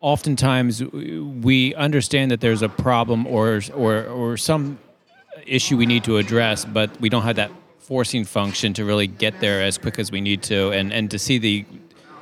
oftentimes 0.00 0.84
we 0.84 1.74
understand 1.74 2.30
that 2.30 2.40
there's 2.40 2.62
a 2.62 2.68
problem 2.68 3.26
or 3.26 3.60
or 3.74 4.04
or 4.06 4.36
some 4.36 4.78
issue 5.46 5.76
we 5.76 5.86
need 5.86 6.04
to 6.04 6.16
address, 6.18 6.64
but 6.64 7.00
we 7.00 7.08
don't 7.08 7.22
have 7.22 7.36
that 7.36 7.50
forcing 7.78 8.24
function 8.24 8.72
to 8.74 8.84
really 8.84 9.06
get 9.06 9.40
there 9.40 9.62
as 9.62 9.78
quick 9.78 9.98
as 9.98 10.12
we 10.12 10.20
need 10.20 10.42
to, 10.42 10.70
and 10.70 10.92
and 10.92 11.10
to 11.10 11.18
see 11.18 11.38
the 11.38 11.64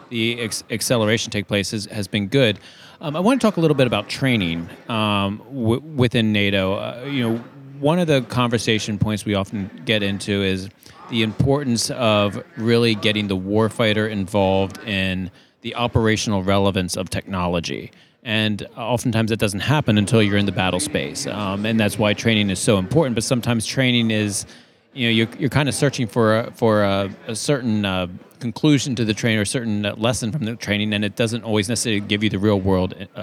the 0.08 0.40
ex- 0.40 0.64
acceleration 0.70 1.30
take 1.30 1.46
place 1.46 1.70
has, 1.72 1.84
has 1.86 2.08
been 2.08 2.26
good. 2.28 2.58
Um, 3.00 3.14
I 3.14 3.20
want 3.20 3.40
to 3.40 3.46
talk 3.46 3.56
a 3.58 3.60
little 3.60 3.76
bit 3.76 3.86
about 3.86 4.08
training 4.08 4.68
um, 4.88 5.38
w- 5.52 5.80
within 5.80 6.32
NATO. 6.32 6.74
Uh, 6.74 7.04
you 7.08 7.28
know, 7.28 7.36
one 7.78 8.00
of 8.00 8.08
the 8.08 8.22
conversation 8.22 8.98
points 8.98 9.24
we 9.24 9.34
often 9.34 9.70
get 9.84 10.02
into 10.02 10.42
is 10.42 10.68
the 11.08 11.22
importance 11.22 11.90
of 11.92 12.42
really 12.56 12.96
getting 12.96 13.28
the 13.28 13.36
warfighter 13.36 14.10
involved 14.10 14.78
in 14.82 15.30
the 15.60 15.76
operational 15.76 16.42
relevance 16.42 16.96
of 16.96 17.08
technology. 17.08 17.92
And 18.24 18.66
oftentimes 18.76 19.30
that 19.30 19.38
doesn't 19.38 19.60
happen 19.60 19.96
until 19.96 20.20
you're 20.20 20.36
in 20.36 20.46
the 20.46 20.52
battle 20.52 20.80
space. 20.80 21.28
Um, 21.28 21.64
and 21.64 21.78
that's 21.78 21.98
why 21.98 22.14
training 22.14 22.50
is 22.50 22.58
so 22.58 22.78
important. 22.78 23.14
But 23.14 23.22
sometimes 23.22 23.64
training 23.64 24.10
is, 24.10 24.44
you 24.92 25.06
know, 25.06 25.12
you're, 25.12 25.28
you're 25.38 25.50
kind 25.50 25.68
of 25.68 25.74
searching 25.76 26.08
for 26.08 26.40
a, 26.40 26.50
for 26.50 26.82
a, 26.82 27.14
a 27.28 27.36
certain 27.36 27.84
uh, 27.84 28.08
conclusion 28.40 28.94
to 28.96 29.04
the 29.04 29.14
training 29.14 29.38
or 29.38 29.42
a 29.42 29.46
certain 29.46 29.82
lesson 29.96 30.32
from 30.32 30.44
the 30.44 30.56
training, 30.56 30.92
and 30.92 31.04
it 31.04 31.16
doesn't 31.16 31.44
always 31.44 31.68
necessarily 31.68 32.00
give 32.00 32.22
you 32.24 32.30
the 32.30 32.38
real 32.38 32.60
world 32.60 32.94
uh, 33.16 33.18
uh, 33.18 33.22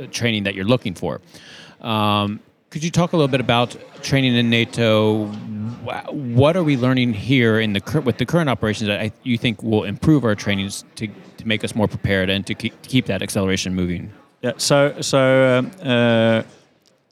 uh 0.00 0.06
training 0.10 0.44
that 0.44 0.54
you're 0.54 0.64
looking 0.64 0.94
for. 0.94 1.20
Um, 1.80 2.40
could 2.70 2.84
you 2.84 2.90
talk 2.90 3.12
a 3.12 3.16
little 3.16 3.28
bit 3.28 3.40
about 3.40 3.76
training 4.02 4.34
in 4.34 4.50
NATO? 4.50 5.26
What 6.12 6.56
are 6.56 6.62
we 6.62 6.76
learning 6.76 7.14
here 7.14 7.60
in 7.60 7.72
the 7.72 8.02
with 8.04 8.18
the 8.18 8.26
current 8.26 8.50
operations 8.50 8.88
that 8.88 9.00
I, 9.00 9.12
you 9.22 9.38
think 9.38 9.62
will 9.62 9.84
improve 9.84 10.24
our 10.24 10.34
trainings 10.34 10.84
to, 10.96 11.08
to 11.38 11.48
make 11.48 11.64
us 11.64 11.74
more 11.74 11.88
prepared 11.88 12.28
and 12.28 12.46
to 12.46 12.54
keep, 12.54 12.80
keep 12.82 13.06
that 13.06 13.22
acceleration 13.22 13.74
moving? 13.74 14.12
Yeah. 14.42 14.52
So 14.58 15.00
so. 15.00 15.58
Um, 15.58 15.70
uh, 15.82 16.42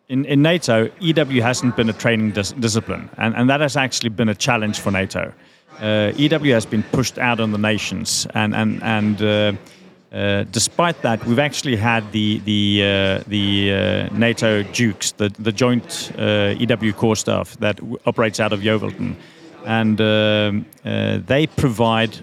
in, 0.08 0.24
in 0.26 0.40
NATO, 0.40 0.88
EW 1.00 1.42
hasn't 1.42 1.74
been 1.74 1.88
a 1.88 1.92
training 1.92 2.30
dis- 2.30 2.52
discipline, 2.52 3.10
and, 3.18 3.34
and 3.34 3.50
that 3.50 3.60
has 3.60 3.76
actually 3.76 4.10
been 4.10 4.28
a 4.28 4.36
challenge 4.36 4.78
for 4.78 4.92
NATO. 4.92 5.32
Uh, 5.80 6.12
EW 6.16 6.52
has 6.52 6.64
been 6.64 6.82
pushed 6.84 7.18
out 7.18 7.38
on 7.40 7.52
the 7.52 7.58
nations, 7.58 8.26
and 8.34 8.54
and 8.54 8.82
and 8.82 9.22
uh, 9.22 9.52
uh, 10.12 10.44
despite 10.44 11.02
that, 11.02 11.24
we've 11.26 11.38
actually 11.38 11.76
had 11.76 12.10
the 12.12 12.38
the 12.44 12.82
uh, 12.82 13.24
the 13.26 13.72
uh, 13.72 14.16
NATO 14.16 14.62
JEWCS, 14.62 15.16
the 15.16 15.28
the 15.38 15.52
joint 15.52 16.12
uh, 16.18 16.54
EW 16.58 16.92
core 16.94 17.16
staff 17.16 17.56
that 17.58 17.78
operates 18.06 18.40
out 18.40 18.52
of 18.52 18.60
Yeovilton, 18.60 19.14
and 19.66 20.00
um, 20.00 20.64
they 21.26 21.46
provide 21.46 22.16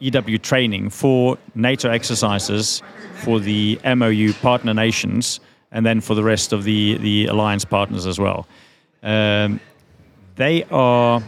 EW 0.00 0.38
training 0.38 0.90
for 0.90 1.38
NATO 1.54 1.90
exercises 1.90 2.82
for 3.22 3.38
the 3.38 3.78
MOU 3.84 4.32
partner 4.32 4.74
nations, 4.74 5.38
and 5.70 5.86
then 5.86 6.00
for 6.00 6.14
the 6.16 6.24
rest 6.24 6.52
of 6.52 6.64
the 6.64 6.98
the 6.98 7.26
alliance 7.26 7.64
partners 7.64 8.06
as 8.06 8.18
well. 8.18 8.48
Um, 9.04 9.60
they 10.36 10.64
are 10.64 11.22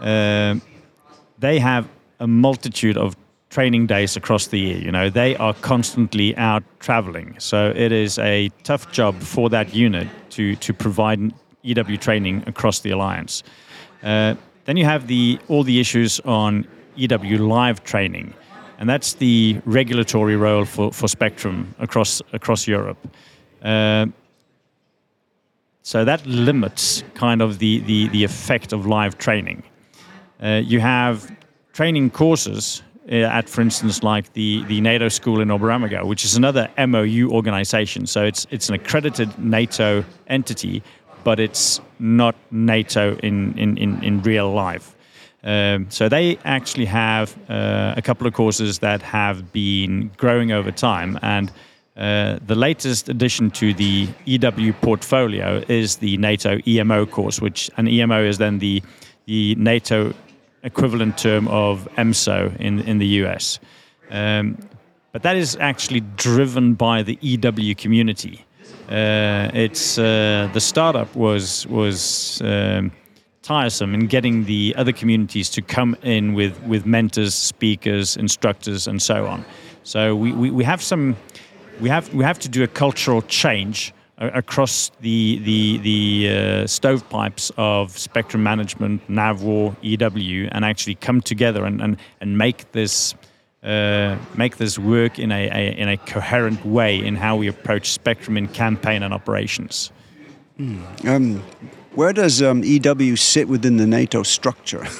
they 0.00 1.58
have 1.58 1.88
a 2.20 2.26
multitude 2.26 2.96
of 2.96 3.16
training 3.50 3.86
days 3.86 4.16
across 4.16 4.48
the 4.48 4.58
year. 4.58 4.78
You 4.78 4.92
know, 4.92 5.08
they 5.08 5.36
are 5.36 5.54
constantly 5.54 6.36
out 6.36 6.62
traveling. 6.80 7.34
So 7.38 7.72
it 7.74 7.92
is 7.92 8.18
a 8.18 8.50
tough 8.62 8.92
job 8.92 9.20
for 9.20 9.48
that 9.50 9.74
unit 9.74 10.08
to, 10.30 10.56
to 10.56 10.74
provide 10.74 11.32
EW 11.62 11.96
training 11.96 12.44
across 12.46 12.80
the 12.80 12.90
alliance. 12.90 13.42
Uh, 14.02 14.34
then 14.64 14.76
you 14.76 14.84
have 14.84 15.06
the 15.06 15.38
all 15.48 15.64
the 15.64 15.80
issues 15.80 16.20
on 16.20 16.66
EW 16.96 17.38
live 17.38 17.82
training, 17.84 18.34
and 18.78 18.88
that's 18.88 19.14
the 19.14 19.60
regulatory 19.64 20.36
role 20.36 20.64
for, 20.64 20.92
for 20.92 21.08
Spectrum 21.08 21.74
across 21.78 22.20
across 22.32 22.68
Europe. 22.68 22.98
Uh, 23.62 24.06
so 25.82 26.04
that 26.04 26.26
limits 26.26 27.02
kind 27.14 27.40
of 27.40 27.60
the, 27.60 27.80
the, 27.80 28.08
the 28.08 28.22
effect 28.22 28.74
of 28.74 28.84
live 28.84 29.16
training. 29.16 29.62
Uh, 30.42 30.62
you 30.64 30.80
have 30.80 31.34
training 31.72 32.10
courses 32.10 32.82
uh, 33.10 33.14
at, 33.14 33.48
for 33.48 33.60
instance, 33.60 34.02
like 34.02 34.32
the, 34.34 34.64
the 34.64 34.80
NATO 34.80 35.08
school 35.08 35.40
in 35.40 35.48
Oberammergau, 35.48 36.06
which 36.06 36.24
is 36.24 36.36
another 36.36 36.68
MOU 36.78 37.30
organization. 37.30 38.06
So 38.06 38.24
it's, 38.24 38.46
it's 38.50 38.68
an 38.68 38.74
accredited 38.74 39.36
NATO 39.38 40.04
entity, 40.28 40.82
but 41.24 41.40
it's 41.40 41.80
not 41.98 42.36
NATO 42.50 43.16
in, 43.22 43.58
in, 43.58 43.76
in, 43.78 44.02
in 44.04 44.22
real 44.22 44.52
life. 44.52 44.94
Um, 45.44 45.86
so 45.90 46.08
they 46.08 46.36
actually 46.44 46.84
have 46.86 47.36
uh, 47.48 47.94
a 47.96 48.02
couple 48.02 48.26
of 48.26 48.34
courses 48.34 48.80
that 48.80 49.02
have 49.02 49.52
been 49.52 50.10
growing 50.16 50.52
over 50.52 50.70
time. 50.70 51.18
And 51.22 51.50
uh, 51.96 52.38
the 52.46 52.54
latest 52.54 53.08
addition 53.08 53.50
to 53.52 53.72
the 53.72 54.08
EW 54.26 54.72
portfolio 54.74 55.64
is 55.68 55.96
the 55.96 56.16
NATO 56.18 56.58
EMO 56.66 57.06
course, 57.06 57.40
which 57.40 57.70
an 57.76 57.88
EMO 57.88 58.22
is 58.24 58.38
then 58.38 58.58
the 58.58 58.82
the 59.28 59.54
NATO 59.56 60.14
equivalent 60.62 61.18
term 61.18 61.48
of 61.48 61.88
EMSO 61.96 62.56
in, 62.60 62.80
in 62.80 62.98
the 62.98 63.06
US. 63.22 63.58
Um, 64.10 64.58
but 65.12 65.22
that 65.22 65.36
is 65.36 65.56
actually 65.60 66.00
driven 66.16 66.74
by 66.74 67.02
the 67.02 67.18
EW 67.20 67.74
community. 67.74 68.44
Uh, 68.88 69.50
it's 69.54 69.98
uh, 69.98 70.48
the 70.52 70.60
startup 70.60 71.14
was 71.14 71.66
was 71.66 72.40
um, 72.42 72.90
tiresome 73.42 73.94
in 73.94 74.06
getting 74.06 74.44
the 74.44 74.74
other 74.76 74.92
communities 74.92 75.50
to 75.50 75.62
come 75.62 75.96
in 76.02 76.34
with 76.34 76.62
with 76.62 76.86
mentors, 76.86 77.34
speakers, 77.34 78.16
instructors, 78.16 78.86
and 78.86 79.02
so 79.02 79.26
on. 79.26 79.44
So 79.84 80.14
we, 80.14 80.32
we, 80.32 80.50
we 80.50 80.64
have 80.64 80.82
some 80.82 81.16
we 81.80 81.88
have 81.88 82.12
we 82.14 82.24
have 82.24 82.38
to 82.40 82.48
do 82.48 82.62
a 82.62 82.66
cultural 82.66 83.22
change 83.22 83.92
across 84.18 84.90
the 85.00 85.38
the 85.38 85.78
the 85.78 86.28
uh, 86.28 86.66
stovepipes 86.66 87.50
of 87.56 87.96
spectrum 87.96 88.42
management, 88.42 89.06
NAVWAR, 89.08 89.76
EW, 89.82 90.48
and 90.52 90.64
actually 90.64 90.96
come 90.96 91.20
together 91.20 91.64
and 91.64 91.80
and, 91.80 91.96
and 92.20 92.36
make 92.36 92.70
this 92.72 93.14
uh, 93.62 94.16
make 94.36 94.56
this 94.56 94.78
work 94.78 95.18
in 95.18 95.32
a, 95.32 95.48
a, 95.48 95.76
in 95.76 95.88
a 95.88 95.96
coherent 95.96 96.64
way 96.64 97.04
in 97.04 97.16
how 97.16 97.36
we 97.36 97.48
approach 97.48 97.90
spectrum 97.90 98.36
in 98.36 98.48
campaign 98.48 99.02
and 99.02 99.12
operations. 99.12 99.90
Mm. 100.58 101.08
Um, 101.08 101.42
where 101.94 102.12
does 102.12 102.42
um, 102.42 102.62
EW 102.64 103.16
sit 103.16 103.48
within 103.48 103.76
the 103.76 103.86
NATO 103.86 104.22
structure? 104.22 104.86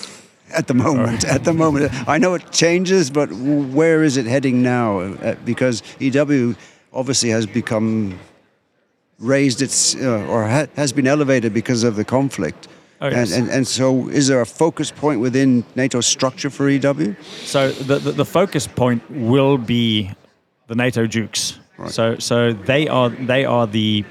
at 0.53 0.67
the 0.67 0.75
moment. 0.75 1.25
At 1.25 1.45
the 1.45 1.53
moment, 1.53 1.93
I 2.09 2.19
know 2.19 2.35
it 2.35 2.51
changes, 2.53 3.11
but 3.11 3.31
where 3.33 4.03
is 4.03 4.17
it 4.17 4.27
heading 4.27 4.63
now? 4.63 5.01
Uh, 5.01 5.35
because 5.45 5.83
EW 5.99 6.57
obviously 6.93 7.31
has 7.31 7.47
become 7.47 8.19
raised 9.19 9.63
its 9.63 9.95
uh, 9.97 10.27
or 10.29 10.47
ha- 10.47 10.67
has 10.77 10.93
been 10.93 11.07
elevated 11.07 11.53
because 11.53 11.85
of 11.85 11.97
the 11.97 12.05
conflict. 12.05 12.69
Oh, 13.01 13.09
yes. 13.09 13.33
and, 13.33 13.45
and 13.45 13.57
and 13.57 13.69
so 13.69 14.09
is 14.09 14.27
there 14.27 14.41
a 14.41 14.47
focus 14.47 14.91
point 14.91 15.21
within 15.21 15.65
NATO's 15.77 16.07
structure 16.07 16.51
for 16.51 16.69
EW? 16.69 17.15
So 17.45 17.71
the, 17.71 17.99
the, 17.99 18.13
the 18.13 18.25
focus 18.25 18.67
point 18.67 19.09
will 19.11 19.57
be 19.57 20.11
the 20.67 20.75
NATO 20.75 21.07
JEWCS. 21.07 21.59
So 21.91 22.19
so 22.19 22.53
they 22.53 22.89
are 22.89 23.09
they 23.11 23.45
are 23.45 23.67
the 23.67 24.05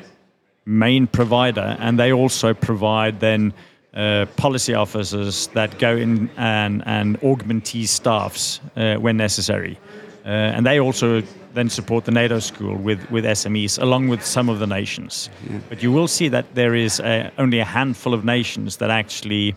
main 0.66 1.08
provider, 1.08 1.76
and 1.80 2.00
they 2.00 2.14
also 2.14 2.54
provide 2.54 3.20
then 3.20 3.54
uh, 3.94 4.26
policy 4.38 4.74
officers 4.74 5.48
that 5.48 5.78
go 5.80 5.98
in 5.98 6.30
and 6.38 6.82
and 6.86 7.18
augment 7.24 7.66
these 7.74 7.92
staffs 7.92 8.62
uh, 8.78 8.96
when 8.96 9.18
necessary, 9.18 9.78
uh, 10.26 10.30
and 10.30 10.66
they 10.66 10.80
also 10.80 11.22
then 11.58 11.70
support 11.70 12.06
the 12.06 12.12
NATO 12.12 12.40
school 12.40 12.76
with 12.76 13.10
with 13.10 13.26
SMEs 13.26 13.82
along 13.82 14.10
with 14.10 14.24
some 14.24 14.48
of 14.48 14.60
the 14.60 14.68
nations. 14.68 15.30
But 15.70 15.82
you 15.82 15.92
will 15.92 16.08
see 16.08 16.30
that 16.30 16.46
there 16.54 16.76
is 16.76 17.00
a, 17.00 17.32
only 17.38 17.60
a 17.60 17.66
handful 17.66 18.14
of 18.14 18.24
nations 18.24 18.78
that 18.78 18.92
actually 18.92 19.56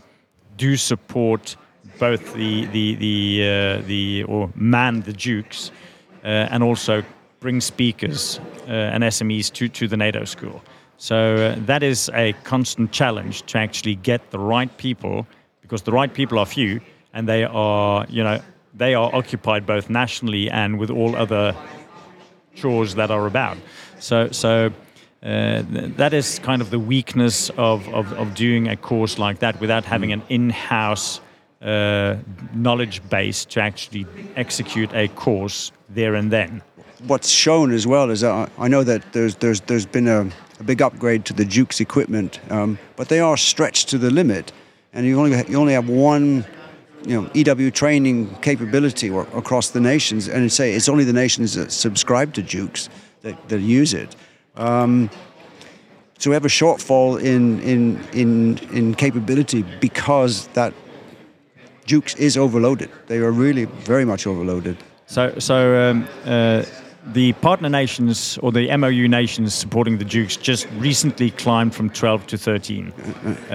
do 0.57 0.77
support 0.77 1.57
both 1.99 2.33
the 2.35 2.65
the 2.67 2.95
the 2.95 3.17
uh, 3.43 3.87
the 3.87 4.25
or 4.25 4.51
man 4.55 5.03
the 5.03 5.13
JEWCS 5.13 5.71
uh, 6.25 6.53
and 6.53 6.63
also 6.63 7.03
bring 7.41 7.61
speakers 7.61 8.41
uh, 8.67 8.73
and 8.95 9.05
SMEs 9.05 9.53
to 9.53 9.69
to 9.69 9.87
the 9.87 9.97
NATO 9.97 10.25
school. 10.25 10.63
So 10.97 11.17
uh, 11.17 11.55
that 11.67 11.83
is 11.83 12.11
a 12.15 12.33
constant 12.45 12.93
challenge 12.93 13.43
to 13.53 13.59
actually 13.59 13.97
get 13.97 14.31
the 14.31 14.39
right 14.39 14.75
people 14.79 15.27
because 15.61 15.83
the 15.83 15.93
right 15.93 16.13
people 16.13 16.39
are 16.39 16.47
few 16.47 16.81
and 17.13 17.29
they 17.29 17.45
are 17.45 18.07
you 18.09 18.25
know 18.25 18.41
they 18.75 18.95
are 18.95 19.15
occupied 19.15 19.67
both 19.67 19.91
nationally 19.91 20.51
and 20.51 20.79
with 20.79 20.91
all 20.91 21.17
other 21.17 21.55
chores 22.61 22.95
that 22.95 23.11
are 23.11 23.27
about. 23.27 23.57
So 23.99 24.29
so. 24.31 24.71
Uh, 25.23 25.63
th- 25.75 25.97
that 25.97 26.15
is 26.15 26.39
kind 26.39 26.63
of 26.63 26.71
the 26.71 26.79
weakness 26.79 27.51
of, 27.59 27.87
of, 27.93 28.11
of 28.15 28.35
doing 28.35 28.69
a 28.69 28.77
course 28.77 29.19
like 29.19 29.39
that 29.41 29.61
without 29.61 29.85
having 29.85 30.13
an 30.13 30.23
in-house 30.31 31.21
uh, 31.61 32.17
knowledge 32.55 33.03
base 33.11 33.45
to 33.45 33.61
actually 33.61 34.07
execute 34.37 34.91
a 34.95 35.09
course 35.09 35.73
there 35.91 36.15
and 36.15 36.31
then. 36.31 36.63
What's 37.07 37.29
shown 37.29 37.71
as 37.71 37.87
well 37.87 38.09
is 38.09 38.23
that 38.23 38.31
I- 38.33 38.65
I 38.65 38.69
know 38.69 38.83
that 38.83 39.13
there's 39.13 39.35
there's 39.35 39.61
there's 39.67 39.85
been 39.85 40.09
a, 40.09 40.21
a 40.59 40.65
big 40.65 40.81
upgrade 40.81 41.27
to 41.27 41.35
the 41.35 41.45
JEWCS's 41.45 41.81
equipment, 41.81 42.41
um, 42.51 42.79
but 42.97 43.09
they 43.09 43.21
are 43.21 43.37
stretched 43.37 43.89
to 43.91 43.99
the 43.99 44.11
limit, 44.11 44.53
and 44.95 45.05
you 45.05 45.21
only 45.21 45.37
you 45.51 45.59
only 45.61 45.75
have 45.75 45.91
one. 45.91 46.47
You 47.05 47.23
know, 47.23 47.31
EW 47.35 47.71
training 47.71 48.35
capability 48.43 49.09
or, 49.09 49.23
across 49.35 49.71
the 49.71 49.81
nations, 49.81 50.29
and 50.29 50.53
say 50.53 50.75
it's 50.75 50.89
only 50.89 51.05
the 51.05 51.13
nations 51.13 51.55
that 51.55 51.73
subscribe 51.73 52.35
to 52.35 52.43
JEWCS 52.43 52.89
that, 53.23 53.49
that 53.49 53.61
use 53.61 53.95
it. 53.95 54.15
Um, 54.57 55.11
so 56.19 56.29
we 56.29 56.35
have 56.35 56.45
a 56.45 56.49
shortfall 56.49 57.19
in 57.19 57.61
in 57.61 57.99
in 58.13 58.59
in 58.73 58.95
capability 58.95 59.63
because 59.81 60.49
that 60.49 60.75
JEWCS 61.87 62.19
is 62.19 62.37
overloaded. 62.37 62.91
They 63.07 63.19
are 63.19 63.33
really 63.33 63.65
very 63.65 64.05
much 64.05 64.27
overloaded. 64.27 64.77
So, 65.07 65.39
so 65.39 65.91
um, 65.91 66.09
uh, 66.25 66.65
the 67.07 67.33
partner 67.35 67.69
nations 67.69 68.39
or 68.43 68.53
the 68.53 68.75
MOU 68.77 69.09
nations 69.09 69.55
supporting 69.55 69.99
the 69.99 70.05
JEWCS 70.05 70.41
just 70.43 70.67
recently 70.79 71.31
climbed 71.31 71.75
from 71.75 71.91
12 71.91 72.27
to 72.29 72.39
13. 72.39 72.93
Uh, 73.51 73.53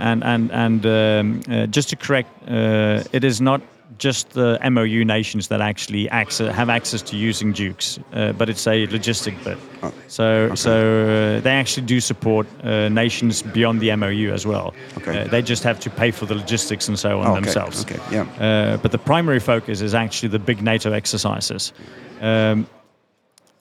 and 0.00 0.24
and 0.24 0.50
and 0.52 0.86
um, 0.86 1.42
uh, 1.50 1.66
just 1.66 1.88
to 1.90 1.96
correct, 1.96 2.30
uh, 2.48 3.02
it 3.12 3.24
is 3.24 3.40
not 3.40 3.60
just 3.98 4.30
the 4.30 4.58
MOU 4.70 5.04
nations 5.04 5.48
that 5.48 5.60
actually 5.60 6.08
access, 6.10 6.52
have 6.54 6.68
access 6.68 7.02
to 7.02 7.16
using 7.16 7.52
JEWCS, 7.52 8.02
uh, 8.12 8.32
but 8.32 8.48
it's 8.48 8.66
a 8.66 8.86
logistic 8.88 9.42
bit. 9.44 9.58
So 10.08 10.54
so 10.54 10.72
uh, 10.72 11.40
they 11.40 11.50
actually 11.50 11.86
do 11.86 12.00
support 12.00 12.46
uh, 12.64 12.88
nations 12.88 13.42
beyond 13.42 13.80
the 13.80 13.94
MOU 13.96 14.32
as 14.32 14.46
well. 14.46 14.74
Okay. 14.98 15.28
They 15.28 15.42
just 15.42 15.62
have 15.64 15.78
to 15.80 15.90
pay 15.90 16.10
for 16.10 16.26
the 16.26 16.34
logistics 16.34 16.88
and 16.88 16.98
so 16.98 17.20
on 17.20 17.26
Okay, 17.26 17.40
themselves. 17.40 17.84
okay, 17.84 18.00
yeah. 18.10 18.22
Uh, 18.40 18.76
but 18.78 18.92
the 18.92 18.98
primary 18.98 19.40
focus 19.40 19.80
is 19.80 19.94
actually 19.94 20.30
the 20.30 20.38
big 20.38 20.62
NATO 20.62 20.92
exercises. 20.92 21.72
Um, 22.20 22.66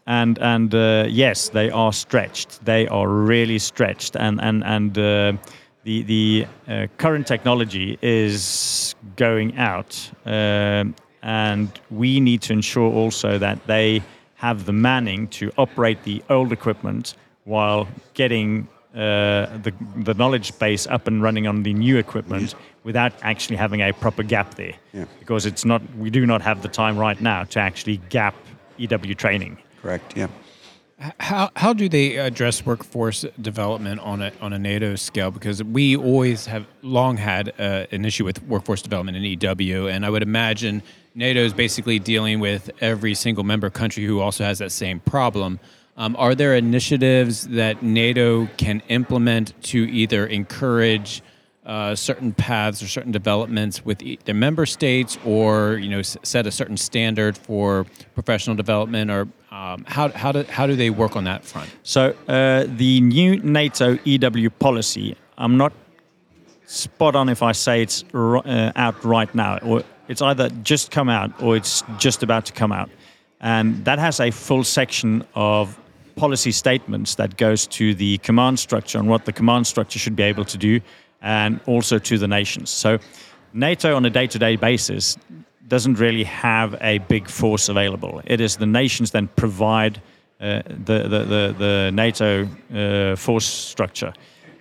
and 0.05 0.37
and 0.39 0.73
uh, 0.75 1.05
yes, 1.09 1.49
they 1.49 1.69
are 1.69 1.93
stretched. 1.93 2.63
They 2.65 2.87
are 2.87 3.07
really 3.07 3.59
stretched, 3.59 4.15
and 4.15 4.41
and 4.41 4.63
and 4.63 4.97
uh, 4.97 5.33
the 5.83 6.01
the 6.03 6.47
uh, 6.67 6.87
current 6.97 7.27
technology 7.27 7.97
is 8.01 8.95
going 9.15 9.57
out, 9.57 10.11
um, 10.25 10.95
and 11.21 11.69
we 11.89 12.19
need 12.19 12.41
to 12.43 12.53
ensure 12.53 12.91
also 12.91 13.37
that 13.37 13.65
they 13.67 14.01
have 14.35 14.65
the 14.65 14.73
manning 14.73 15.27
to 15.29 15.51
operate 15.57 16.03
the 16.03 16.21
old 16.29 16.51
equipment 16.51 17.15
while 17.45 17.87
getting. 18.13 18.67
Uh, 18.95 19.47
the 19.63 19.73
the 20.03 20.13
knowledge 20.13 20.55
base 20.59 20.85
up 20.85 21.07
and 21.07 21.23
running 21.23 21.47
on 21.47 21.63
the 21.63 21.73
new 21.73 21.97
equipment 21.97 22.53
without 22.83 23.11
actually 23.23 23.55
having 23.55 23.81
a 23.81 23.91
proper 23.91 24.21
gap 24.21 24.53
there, 24.53 24.75
Yeah. 24.93 25.05
because 25.19 25.47
it's 25.47 25.65
not 25.65 25.81
we 25.97 26.11
do 26.11 26.27
not 26.27 26.43
have 26.43 26.61
the 26.61 26.67
time 26.67 26.95
right 26.99 27.19
now 27.19 27.43
to 27.45 27.59
actually 27.59 27.97
gap 28.09 28.35
EW 28.77 29.15
training. 29.15 29.57
Correct. 29.84 30.17
Yeah. 30.17 30.28
How, 31.19 31.50
how 31.58 31.74
do 31.74 31.89
they 31.89 32.15
address 32.15 32.65
workforce 32.65 33.26
development 33.41 34.00
on 34.00 34.22
a, 34.22 34.32
on 34.39 34.54
a 34.54 34.60
NATO 34.60 34.96
scale? 34.96 35.32
Because 35.32 35.62
we 35.62 35.98
always 35.98 36.46
have 36.46 36.65
long 36.82 37.17
had 37.17 37.50
uh, 37.60 37.88
an 37.91 38.06
issue 38.06 38.24
with 38.24 38.41
workforce 38.43 38.82
development 38.82 39.17
in 39.17 39.24
EW, 39.24 39.89
and 39.89 40.06
I 40.06 40.10
would 40.10 40.24
imagine 40.24 40.82
NATO 41.13 41.41
is 41.41 41.52
basically 41.54 42.00
dealing 42.00 42.39
with 42.39 42.72
every 42.80 43.15
single 43.15 43.43
member 43.43 43.69
country 43.69 44.06
who 44.06 44.22
also 44.22 44.46
has 44.46 44.60
that 44.60 44.72
same 44.72 45.02
problem. 45.02 45.60
Um, 45.98 46.15
are 46.17 46.36
there 46.36 46.56
initiatives 46.56 47.50
that 47.50 47.84
NATO 47.84 48.48
can 48.56 48.82
implement 48.88 49.62
to 49.63 49.80
either 49.91 50.26
encourage 50.26 51.22
uh, 51.65 51.96
certain 51.96 52.34
paths 52.34 52.82
or 52.82 52.88
certain 52.88 53.12
developments 53.12 53.86
with 53.86 54.02
their 54.26 54.36
member 54.36 54.65
states, 54.65 55.17
or 55.26 55.76
you 55.76 55.89
know, 55.89 56.00
s- 56.00 56.17
set 56.24 56.48
a 56.48 56.52
certain 56.52 56.78
standard 56.78 57.38
for 57.38 57.86
professional 58.15 58.56
development, 58.56 59.12
or 59.12 59.28
um, 59.53 59.85
how 59.87 60.09
how 60.09 60.31
do 60.31 60.43
how 60.49 60.65
do 60.65 60.75
they 60.75 60.89
work 60.89 61.15
on 61.15 61.25
that 61.25 61.45
front? 61.45 61.69
So 61.83 62.15
uh, 62.27 62.65
the 62.67 63.01
new 63.01 63.37
NATO 63.37 63.99
EW 64.03 64.49
policy, 64.49 65.15
I'm 65.37 65.57
not 65.57 65.73
spot 66.65 67.15
on 67.15 67.29
if 67.29 67.43
I 67.43 67.51
say 67.51 67.83
it's 67.83 68.03
uh, 68.15 68.71
out 68.75 69.05
right 69.05 69.33
now, 69.35 69.59
or 69.59 69.83
it's 70.07 70.23
either 70.23 70.49
just 70.63 70.89
come 70.89 71.07
out 71.07 71.31
or 71.39 71.55
it's 71.55 71.83
just 71.99 72.23
about 72.23 72.45
to 72.47 72.53
come 72.53 72.71
out, 72.71 72.89
and 73.41 73.85
that 73.85 73.99
has 73.99 74.19
a 74.19 74.31
full 74.31 74.63
section 74.63 75.23
of 75.35 75.77
policy 76.15 76.51
statements 76.51 77.15
that 77.15 77.37
goes 77.37 77.67
to 77.67 77.93
the 77.93 78.17
command 78.19 78.57
structure 78.57 78.97
and 78.97 79.07
what 79.07 79.25
the 79.25 79.33
command 79.33 79.67
structure 79.67 79.99
should 79.99 80.15
be 80.15 80.23
able 80.23 80.45
to 80.45 80.57
do, 80.57 80.81
and 81.21 81.59
also 81.67 81.99
to 81.99 82.17
the 82.17 82.27
nations. 82.27 82.71
So 82.71 82.97
NATO 83.53 83.95
on 83.95 84.03
a 84.03 84.09
day-to-day 84.09 84.55
basis 84.55 85.15
doesn't 85.67 85.99
really 85.99 86.23
have 86.23 86.76
a 86.82 86.97
big 86.99 87.30
force 87.30 87.69
available. 87.69 88.21
It 88.26 88.41
is 88.41 88.58
the 88.58 88.65
nations 88.65 89.12
then 89.12 89.28
provide 89.36 90.02
uh, 90.39 90.62
the, 90.67 91.04
the, 91.04 91.23
the, 91.23 91.56
the 91.58 91.91
NATO 91.93 92.47
uh, 92.73 93.15
force 93.15 93.45
structure. 93.45 94.13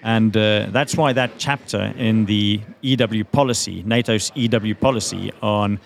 And 0.02 0.36
uh, 0.36 0.66
that's 0.70 0.96
why 0.96 1.12
that 1.12 1.32
chapter 1.38 1.92
in 1.96 2.26
the 2.26 2.60
EW 2.82 3.24
policy, 3.24 3.82
NATO's 3.84 4.32
EW 4.34 4.74
policy 4.74 5.32
on 5.42 5.78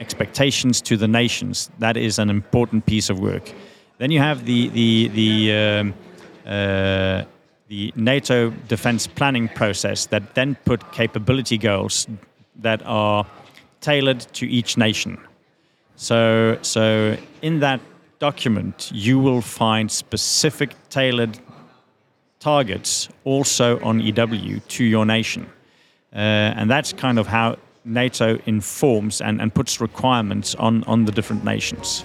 expectations 0.00 0.80
to 0.82 0.96
the 0.96 1.08
nations, 1.08 1.70
that 1.78 1.96
is 1.96 2.18
an 2.18 2.30
important 2.30 2.86
piece 2.86 3.10
of 3.10 3.18
work. 3.20 3.52
Then 3.98 4.10
you 4.10 4.20
have 4.20 4.44
the, 4.46 4.68
the, 4.68 5.08
the, 5.08 5.52
um, 5.54 5.94
uh, 6.46 7.24
the 7.68 7.92
NATO 7.96 8.50
defense 8.68 9.06
planning 9.06 9.48
process 9.48 10.06
that 10.06 10.34
then 10.34 10.56
put 10.64 10.92
capability 10.92 11.58
goals 11.58 12.06
that 12.56 12.80
are 12.86 13.26
tailored 13.80 14.20
to 14.34 14.46
each 14.46 14.76
nation. 14.76 15.18
So, 15.96 16.58
so 16.62 17.16
in 17.42 17.60
that 17.60 17.80
document, 18.18 18.90
you 18.94 19.18
will 19.18 19.40
find 19.42 19.90
specific 19.90 20.70
tailored 20.90 21.38
targets 22.40 23.08
also 23.24 23.80
on 23.80 24.00
EW 24.00 24.60
to 24.68 24.84
your 24.84 25.04
nation. 25.06 25.46
Uh, 26.14 26.18
and 26.58 26.70
that's 26.70 26.92
kind 26.92 27.18
of 27.18 27.26
how 27.26 27.56
NATO 27.84 28.38
informs 28.46 29.20
and, 29.20 29.40
and 29.40 29.52
puts 29.54 29.80
requirements 29.80 30.54
on, 30.56 30.84
on 30.84 31.04
the 31.04 31.12
different 31.12 31.44
nations. 31.44 32.04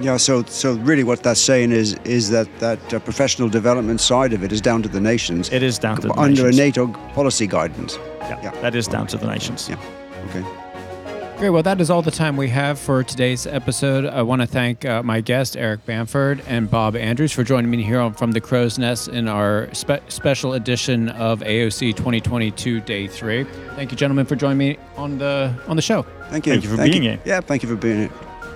Yeah, 0.00 0.16
so 0.16 0.42
so 0.42 0.74
really, 0.78 1.04
what 1.04 1.22
that's 1.22 1.40
saying 1.40 1.70
is 1.70 1.94
is 2.04 2.28
that 2.30 2.48
that 2.58 2.92
uh, 2.92 2.98
professional 2.98 3.48
development 3.48 4.00
side 4.00 4.32
of 4.32 4.42
it 4.42 4.52
is 4.52 4.60
down 4.60 4.82
to 4.82 4.88
the 4.88 5.00
nations 5.00 5.52
It 5.52 5.62
is 5.62 5.78
down 5.78 6.00
to 6.00 6.08
the 6.08 6.14
under 6.14 6.42
nations. 6.50 6.58
a 6.58 6.62
NATO 6.64 6.86
policy 7.14 7.46
guidance. 7.46 7.96
Yeah, 8.20 8.42
Yeah. 8.42 8.60
that 8.60 8.74
is 8.74 8.88
down 8.88 9.06
to 9.06 9.16
the 9.16 9.26
nations. 9.26 9.68
Yeah. 9.68 9.78
Okay. 10.30 10.63
Great. 11.38 11.50
Well, 11.50 11.64
that 11.64 11.80
is 11.80 11.90
all 11.90 12.00
the 12.00 12.12
time 12.12 12.36
we 12.36 12.48
have 12.50 12.78
for 12.78 13.02
today's 13.02 13.44
episode. 13.44 14.06
I 14.06 14.22
want 14.22 14.40
to 14.40 14.46
thank 14.46 14.84
uh, 14.84 15.02
my 15.02 15.20
guests, 15.20 15.56
Eric 15.56 15.84
Bamford 15.84 16.40
and 16.46 16.70
Bob 16.70 16.94
Andrews, 16.94 17.32
for 17.32 17.42
joining 17.42 17.70
me 17.72 17.82
here 17.82 17.98
on 17.98 18.14
From 18.14 18.30
the 18.32 18.40
Crow's 18.40 18.78
Nest 18.78 19.08
in 19.08 19.26
our 19.26 19.68
spe- 19.74 20.08
special 20.08 20.52
edition 20.54 21.08
of 21.10 21.40
AOC 21.40 21.96
2022 21.96 22.80
Day 22.82 23.08
3. 23.08 23.44
Thank 23.74 23.90
you, 23.90 23.96
gentlemen, 23.96 24.26
for 24.26 24.36
joining 24.36 24.58
me 24.58 24.78
on 24.96 25.18
the 25.18 25.52
on 25.66 25.74
the 25.74 25.82
show. 25.82 26.02
Thank 26.30 26.46
you. 26.46 26.52
Thank 26.52 26.64
you 26.64 26.70
for 26.70 26.76
being 26.82 27.02
here. 27.02 27.18
Yeah, 27.24 27.40
thank 27.40 27.64
you 27.64 27.68
for 27.68 27.76
being 27.76 27.98
here. 27.98 28.10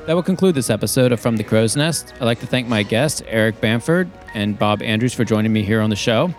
That 0.07 0.15
will 0.15 0.23
conclude 0.23 0.55
this 0.55 0.71
episode 0.71 1.11
of 1.11 1.19
From 1.19 1.37
the 1.37 1.45
Crow's 1.45 1.77
Nest. 1.77 2.15
I'd 2.21 2.25
like 2.25 2.41
to 2.41 2.47
thank 2.47 2.69
my 2.69 2.85
guests, 2.85 3.23
Eric 3.27 3.61
Bamford 3.61 4.09
and 4.35 4.57
Bob 4.57 4.83
Andrews, 4.83 5.13
for 5.13 5.25
joining 5.25 5.53
me 5.53 5.63
here 5.65 5.81
on 5.81 5.91
the 5.91 5.97
show. 5.97 6.33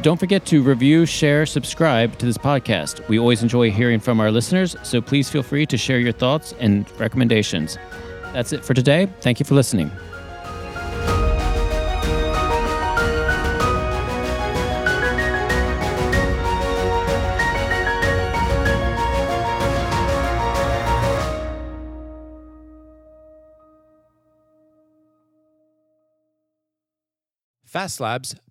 Don't 0.00 0.16
forget 0.16 0.46
to 0.46 0.62
review, 0.62 1.06
share, 1.06 1.44
subscribe 1.44 2.16
to 2.18 2.26
this 2.26 2.38
podcast. 2.38 3.06
We 3.08 3.18
always 3.18 3.42
enjoy 3.42 3.72
hearing 3.72 3.98
from 3.98 4.20
our 4.20 4.30
listeners, 4.30 4.76
so 4.84 5.00
please 5.00 5.28
feel 5.28 5.42
free 5.42 5.66
to 5.66 5.76
share 5.76 5.98
your 5.98 6.12
thoughts 6.12 6.54
and 6.60 6.88
recommendations. 7.00 7.76
That's 8.32 8.52
it 8.52 8.64
for 8.64 8.74
today. 8.74 9.08
Thank 9.20 9.40
you 9.40 9.44
for 9.44 9.54
listening. 9.54 9.90
Fast 27.66 28.00
Labs, 28.00 28.34